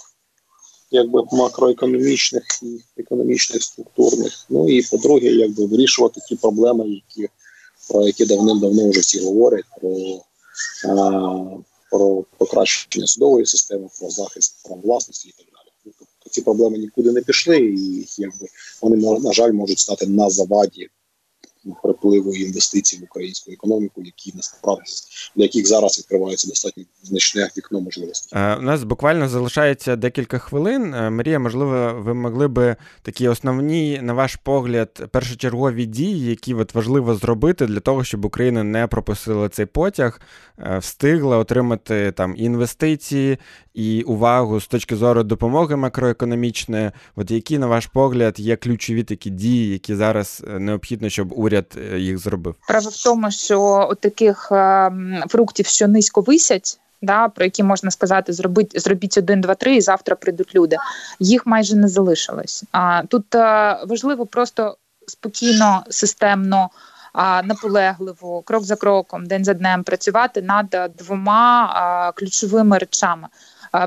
якби 0.92 1.24
макроекономічних 1.32 2.44
і 2.62 3.02
економічних 3.02 3.64
структурних. 3.64 4.46
Ну 4.50 4.70
і 4.70 4.82
по-друге, 4.82 5.28
якби 5.28 5.66
вирішувати 5.66 6.22
ті 6.30 6.36
проблеми, 6.36 6.90
які 6.90 7.30
про 7.90 8.08
які 8.08 8.26
давним-давно 8.26 8.90
вже 8.90 9.00
всі 9.00 9.20
говорять. 9.20 9.66
про 9.82 9.90
е, 10.86 11.64
про 11.96 12.24
покращення 12.38 13.08
судової 13.08 13.46
системи, 13.46 13.90
про 14.00 14.10
захист 14.10 14.64
прав 14.64 14.82
власності 14.82 15.30
і 15.30 15.34
так 15.38 15.46
далі. 15.46 15.72
Ну, 15.86 15.92
тобто 16.00 16.30
ці 16.30 16.42
проблеми 16.42 16.78
нікуди 16.78 17.12
не 17.12 17.22
пішли, 17.22 17.58
і 17.58 18.06
якби 18.18 18.48
вони 18.82 19.20
на 19.20 19.34
жаль 19.34 19.52
можуть 19.52 19.80
стати 19.80 20.08
на 20.08 20.30
заваді 20.30 20.90
припливу 21.84 22.34
інвестицій 22.34 22.98
в 22.98 23.04
українську 23.04 23.52
економіку, 23.52 24.02
які 24.06 24.32
насправді 24.36 24.92
для 25.36 25.44
яких 25.44 25.68
зараз 25.68 25.98
відкривається 25.98 26.48
достатньо 26.48 26.84
значне 27.04 27.50
вікно 27.58 27.82
можливостей. 27.82 28.40
Е, 28.42 28.56
у 28.56 28.62
нас 28.62 28.84
буквально 28.84 29.30
залишається 29.30 29.96
декілька 29.96 30.38
хвилин. 30.38 30.94
Е, 30.94 31.10
Марія, 31.10 31.40
можливо, 31.40 32.02
ви 32.06 32.14
могли 32.14 32.48
би 32.48 32.76
такі 33.02 33.28
основні, 33.28 34.00
на 34.02 34.14
ваш 34.14 34.36
погляд, 34.36 35.10
першочергові 35.12 35.86
дії, 35.86 36.30
які 36.30 36.54
от 36.54 36.74
важливо 36.74 37.16
зробити 37.16 37.66
для 37.66 37.80
того, 37.80 38.04
щоб 38.04 38.26
Україна 38.26 38.64
не 38.64 38.88
пропустила 38.88 39.50
цей 39.50 39.66
потяг, 39.66 40.22
е, 40.60 40.78
встигла 40.78 41.38
отримати 41.38 42.12
там 42.12 42.36
інвестиції 42.38 43.38
і 43.74 44.02
увагу 44.02 44.62
з 44.62 44.68
точки 44.68 44.96
зору 44.96 45.24
допомоги 45.24 45.76
макроекономічної. 45.76 46.92
От 47.16 47.32
які, 47.32 47.58
на 47.58 47.68
ваш 47.68 47.86
погляд, 47.86 48.40
є 48.40 48.56
ключові 48.56 49.04
такі 49.04 49.30
дії, 49.30 49.72
які 49.72 49.96
зараз 49.96 50.44
необхідно, 50.60 51.10
щоб 51.10 51.34
уряд 51.36 51.55
їх 51.98 52.18
зробив? 52.18 52.56
Справа 52.64 52.90
в 52.90 53.04
тому, 53.04 53.32
що 53.32 53.88
от 53.92 54.00
таких 54.00 54.52
ем, 54.52 55.24
фруктів, 55.28 55.66
що 55.66 55.88
низько 55.88 56.22
висять. 56.22 56.80
Да, 57.02 57.28
про 57.28 57.46
які 57.46 57.64
можна 57.64 57.92
сказати, 57.92 58.34
зробіть 58.34 58.82
зробіть 58.82 59.18
один, 59.18 59.42
два, 59.42 59.56
три, 59.56 59.76
і 59.76 59.82
завтра 59.82 60.16
прийдуть 60.16 60.56
люди. 60.56 60.78
Їх 61.20 61.46
майже 61.46 61.76
не 61.76 61.88
залишилось. 61.88 62.64
А 62.72 63.04
тут 63.10 63.36
а, 63.36 63.80
е, 63.82 63.86
важливо 63.86 64.26
просто 64.26 64.78
спокійно, 65.08 65.84
системно, 65.90 66.70
а, 67.14 67.42
наполегливо, 67.44 68.42
крок 68.42 68.64
за 68.64 68.76
кроком, 68.76 69.26
день 69.26 69.46
за 69.46 69.54
днем 69.54 69.84
працювати 69.84 70.42
над 70.42 70.92
двома 70.98 71.74
а, 71.74 72.12
ключовими 72.12 72.78
речами. 72.78 73.28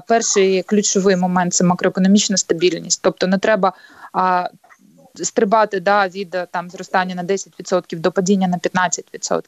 Перший 0.08 0.62
ключовий 0.62 1.16
момент 1.16 1.54
це 1.54 1.64
макроекономічна 1.64 2.36
стабільність, 2.36 3.00
тобто 3.02 3.26
не 3.26 3.38
треба 3.38 3.72
стрибати 5.24 5.80
да, 5.80 6.08
від 6.08 6.36
там 6.50 6.70
зростання 6.70 7.14
на 7.14 7.24
10% 7.24 7.96
до 7.96 8.12
падіння 8.12 8.48
на 8.48 8.58
15%. 8.58 9.42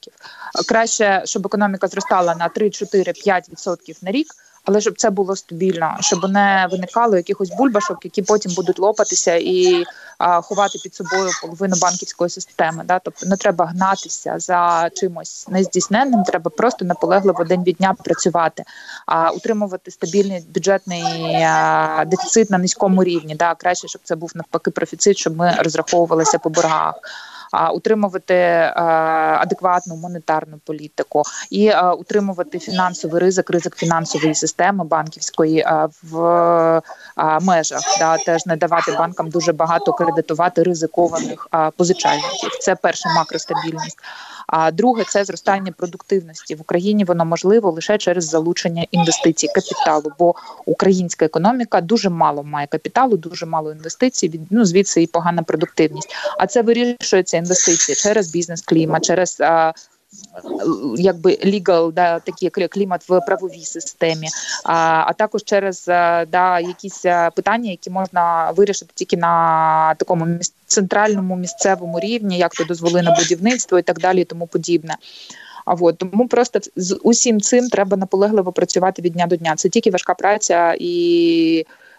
Краще, 0.68 1.22
щоб 1.24 1.46
економіка 1.46 1.88
зростала 1.88 2.34
на 2.34 2.48
3, 2.48 2.70
4, 2.70 3.12
5% 3.12 4.04
на 4.04 4.10
рік 4.10 4.26
але 4.64 4.80
щоб 4.80 4.94
це 4.98 5.10
було 5.10 5.36
стабільно, 5.36 5.96
щоб 6.00 6.30
не 6.30 6.68
виникало 6.70 7.16
якихось 7.16 7.50
бульбашок, 7.50 7.98
які 8.04 8.22
потім 8.22 8.52
будуть 8.54 8.78
лопатися 8.78 9.34
і 9.34 9.84
а, 10.18 10.40
ховати 10.40 10.78
під 10.82 10.94
собою 10.94 11.30
половину 11.42 11.76
банківської 11.82 12.30
системи. 12.30 12.84
Да? 12.84 12.98
Тобто 12.98 13.26
не 13.26 13.36
треба 13.36 13.66
гнатися 13.66 14.38
за 14.38 14.90
чимось 14.94 15.48
нездійсненним, 15.48 16.22
треба 16.22 16.50
просто 16.50 16.84
наполегливо 16.84 17.44
день 17.44 17.62
від 17.62 17.76
дня 17.76 17.94
працювати, 18.04 18.64
а 19.06 19.30
утримувати 19.30 19.90
стабільний 19.90 20.44
бюджетний 20.54 21.02
а, 21.34 22.04
дефіцит 22.06 22.50
на 22.50 22.58
низькому 22.58 23.04
рівні. 23.04 23.34
Да? 23.34 23.54
Краще, 23.54 23.88
щоб 23.88 24.02
це 24.04 24.16
був 24.16 24.32
навпаки 24.34 24.70
профіцит, 24.70 25.16
щоб 25.16 25.36
ми 25.36 25.56
розраховувалися 25.58 26.38
по 26.38 26.50
боргах 26.50 26.94
утримувати 27.74 28.34
адекватну 29.40 29.96
монетарну 29.96 30.58
політику 30.64 31.22
і 31.50 31.72
утримувати 31.98 32.58
фінансовий 32.58 33.20
ризик, 33.20 33.50
ризик 33.50 33.76
фінансової 33.76 34.34
системи 34.34 34.84
банківської 34.84 35.66
в 36.02 36.82
межах, 37.40 37.80
да 37.98 38.16
теж 38.16 38.46
не 38.46 38.56
давати 38.56 38.92
банкам 38.92 39.30
дуже 39.30 39.52
багато 39.52 39.92
кредитувати 39.92 40.62
ризикованих 40.62 41.48
позичальників. 41.76 42.50
Це 42.60 42.74
перша 42.74 43.08
макростабільність. 43.14 43.98
А 44.50 44.70
друге 44.70 45.04
це 45.08 45.24
зростання 45.24 45.72
продуктивності 45.72 46.54
в 46.54 46.60
Україні. 46.60 47.04
Воно 47.04 47.24
можливо 47.24 47.70
лише 47.70 47.98
через 47.98 48.24
залучення 48.24 48.86
інвестицій 48.90 49.48
капіталу, 49.54 50.12
бо 50.18 50.34
українська 50.66 51.24
економіка 51.24 51.80
дуже 51.80 52.10
мало 52.10 52.42
має 52.42 52.66
капіталу, 52.66 53.16
дуже 53.16 53.46
мало 53.46 53.72
інвестицій. 53.72 54.40
Ну 54.50 54.64
звідси 54.64 55.02
і 55.02 55.06
погана 55.06 55.42
продуктивність. 55.42 56.14
А 56.38 56.46
це 56.46 56.62
вирішується 56.62 57.36
інвестиції 57.36 57.96
через 57.96 58.28
бізнес 58.28 58.62
клімат, 58.62 59.04
через 59.04 59.40
якби 60.96 61.30
legal, 61.30 61.92
да, 61.92 62.20
такий 62.20 62.50
клімат 62.50 63.08
в 63.08 63.20
правовій 63.20 63.64
системі, 63.64 64.28
а 64.64 65.04
а 65.06 65.12
також 65.12 65.44
через 65.44 65.84
да, 66.28 66.60
якісь 66.60 67.02
питання, 67.36 67.70
які 67.70 67.90
можна 67.90 68.50
вирішити 68.50 68.92
тільки 68.94 69.16
на 69.16 69.94
такому 69.94 70.26
центральному 70.66 71.36
місцевому 71.36 72.00
рівні, 72.00 72.38
як 72.38 72.54
то 72.54 72.64
дозволи 72.64 73.02
на 73.02 73.14
будівництво 73.14 73.78
і 73.78 73.82
так 73.82 73.98
далі, 73.98 74.20
і 74.20 74.24
тому 74.24 74.46
подібне. 74.46 74.96
А 75.64 75.74
от 75.74 75.98
тому 75.98 76.28
просто 76.28 76.60
з 76.76 76.98
усім 77.02 77.40
цим 77.40 77.68
треба 77.68 77.96
наполегливо 77.96 78.52
працювати 78.52 79.02
від 79.02 79.12
дня 79.12 79.26
до 79.26 79.36
дня. 79.36 79.54
Це 79.56 79.68
тільки 79.68 79.90
важка 79.90 80.14
праця 80.14 80.76
і 80.80 81.66
Е, 81.66 81.89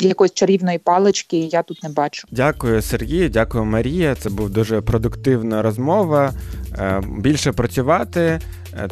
якоїсь 0.00 0.32
чарівної 0.32 0.78
палички 0.78 1.36
я 1.36 1.62
тут 1.62 1.82
не 1.82 1.88
бачу. 1.88 2.28
Дякую, 2.30 2.82
Сергію, 2.82 3.28
дякую, 3.28 3.64
Марія. 3.64 4.14
Це 4.14 4.30
був 4.30 4.50
дуже 4.50 4.80
продуктивна 4.80 5.62
розмова. 5.62 6.32
Е, 6.78 7.02
більше 7.18 7.52
працювати, 7.52 8.20
Е, 8.20 8.40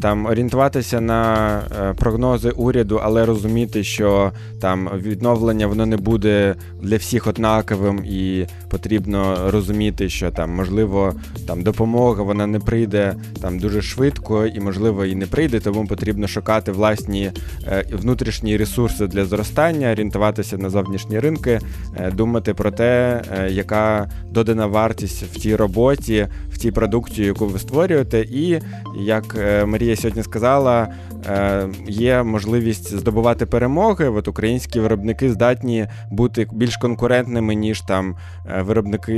там 0.01 0.27
орієнтуватися 0.27 1.01
на 1.01 1.59
е, 1.59 1.95
прогнози 1.95 2.51
уряду, 2.51 3.01
але 3.03 3.27
розуміти, 3.27 3.85
що 3.85 4.33
там 4.61 4.91
відновлення 4.97 5.67
воно 5.67 5.87
не 5.87 5.97
буде 5.97 6.55
для 6.83 6.97
всіх 6.97 7.27
однаковим, 7.27 8.05
і 8.05 8.47
потрібно 8.71 9.51
розуміти, 9.51 10.09
що 10.09 10.31
там 10.31 10.51
можливо 10.51 11.15
там 11.47 11.63
допомога 11.63 12.23
вона 12.23 12.47
не 12.47 12.59
прийде 12.59 13.15
там 13.41 13.59
дуже 13.59 13.83
швидко 13.83 14.47
і, 14.47 14.61
можливо, 14.61 15.05
і 15.05 15.15
не 15.15 15.27
прийде, 15.27 15.61
тому 15.61 15.87
потрібно 15.87 16.29
шукати 16.29 16.73
власні 16.73 17.31
е, 17.67 17.85
внутрішні 17.93 18.57
ресурси 18.57 19.07
для 19.07 19.25
зростання, 19.25 19.93
орієнтуватися 19.93 20.59
на 20.59 20.71
зовнішні 20.71 21.21
ринки, 21.21 21.61
думати 22.13 22.55
про 22.55 22.71
те, 22.71 23.23
яка 23.51 24.11
додана 24.31 24.67
вартість 24.67 25.23
в 25.23 25.41
тій 25.41 25.57
роботі, 25.57 26.27
тій 26.65 26.71
продукції, 26.71 27.27
яку 27.27 27.47
ви 27.47 27.59
створюєте, 27.59 28.21
і 28.21 28.61
як 28.97 29.37
Марія 29.67 29.97
сьогодні 29.97 30.23
сказала, 30.23 30.89
е, 31.27 31.69
є 31.89 32.23
можливість 32.23 32.97
здобувати 32.97 33.47
перемоги. 33.47 34.09
От 34.09 34.29
Українські 34.29 34.81
виробники 34.81 35.33
здатні 35.33 35.87
бути 36.11 36.47
більш 36.53 36.77
конкурентними, 36.77 37.55
ніж 37.55 37.81
там 37.81 38.17
е, 38.47 38.63
виробники 38.63 39.15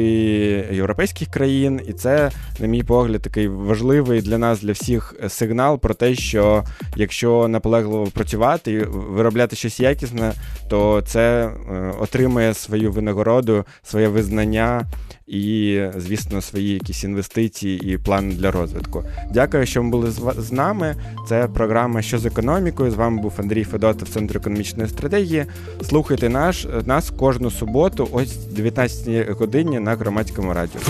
європейських 0.73 1.29
країн. 1.29 1.81
І 1.89 1.93
це, 1.93 2.31
на 2.61 2.67
мій 2.67 2.83
погляд, 2.83 3.23
такий 3.23 3.49
важливий 3.49 4.21
для 4.21 4.39
нас, 4.39 4.61
для 4.61 4.73
всіх 4.73 5.15
сигнал 5.29 5.79
про 5.79 5.95
те, 5.95 6.15
що 6.15 6.65
якщо 6.97 7.49
наполегливо 7.49 8.07
працювати 8.07 8.73
і 8.73 8.85
виробляти 8.89 9.57
щось 9.57 9.81
якісне, 9.81 10.33
то 10.69 11.03
це 11.07 11.47
е, 11.47 11.93
отримає 12.01 12.55
свою 12.55 12.93
винагороду, 12.93 13.65
своє 13.83 14.09
визнання 14.09 14.87
і, 15.27 15.81
звісно, 15.97 16.41
свої 16.41 16.73
якісь 16.75 17.05
інвестиції 17.05 17.93
і 17.93 17.99
плани 17.99 18.35
для 18.35 18.51
розвитку. 18.51 19.05
Дякую, 19.33 19.67
що 19.67 19.83
ви 19.83 19.89
були 19.89 20.11
з 20.39 20.53
нами. 20.53 20.95
Це 21.29 21.49
програма 21.49 22.03
«Що 22.03 22.19
з 22.19 22.27
економікою. 22.27 22.91
З 22.91 22.95
вами 22.95 23.23
був 23.23 23.33
Андрій 23.39 23.65
Федотов, 23.65 24.09
Центр 24.09 24.37
економічної 24.37 24.89
стратегії. 24.89 25.45
Слухайте 25.83 26.29
наш 26.29 26.67
нас 26.85 27.11
кожну 27.11 27.51
суботу, 27.51 28.09
ось 28.13 28.37
19 28.37 29.31
годині 29.31 29.81
на 29.81 29.95
громадському 29.97 30.55
радіо. 30.55 30.81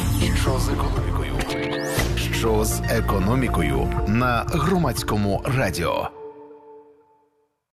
Що 0.43 0.59
з 0.59 0.69
економікою? 0.69 1.33
Що 2.33 2.65
з 2.65 2.81
економікою 2.91 3.89
на 4.09 4.45
громадському 4.49 5.43
радіо? 5.45 6.11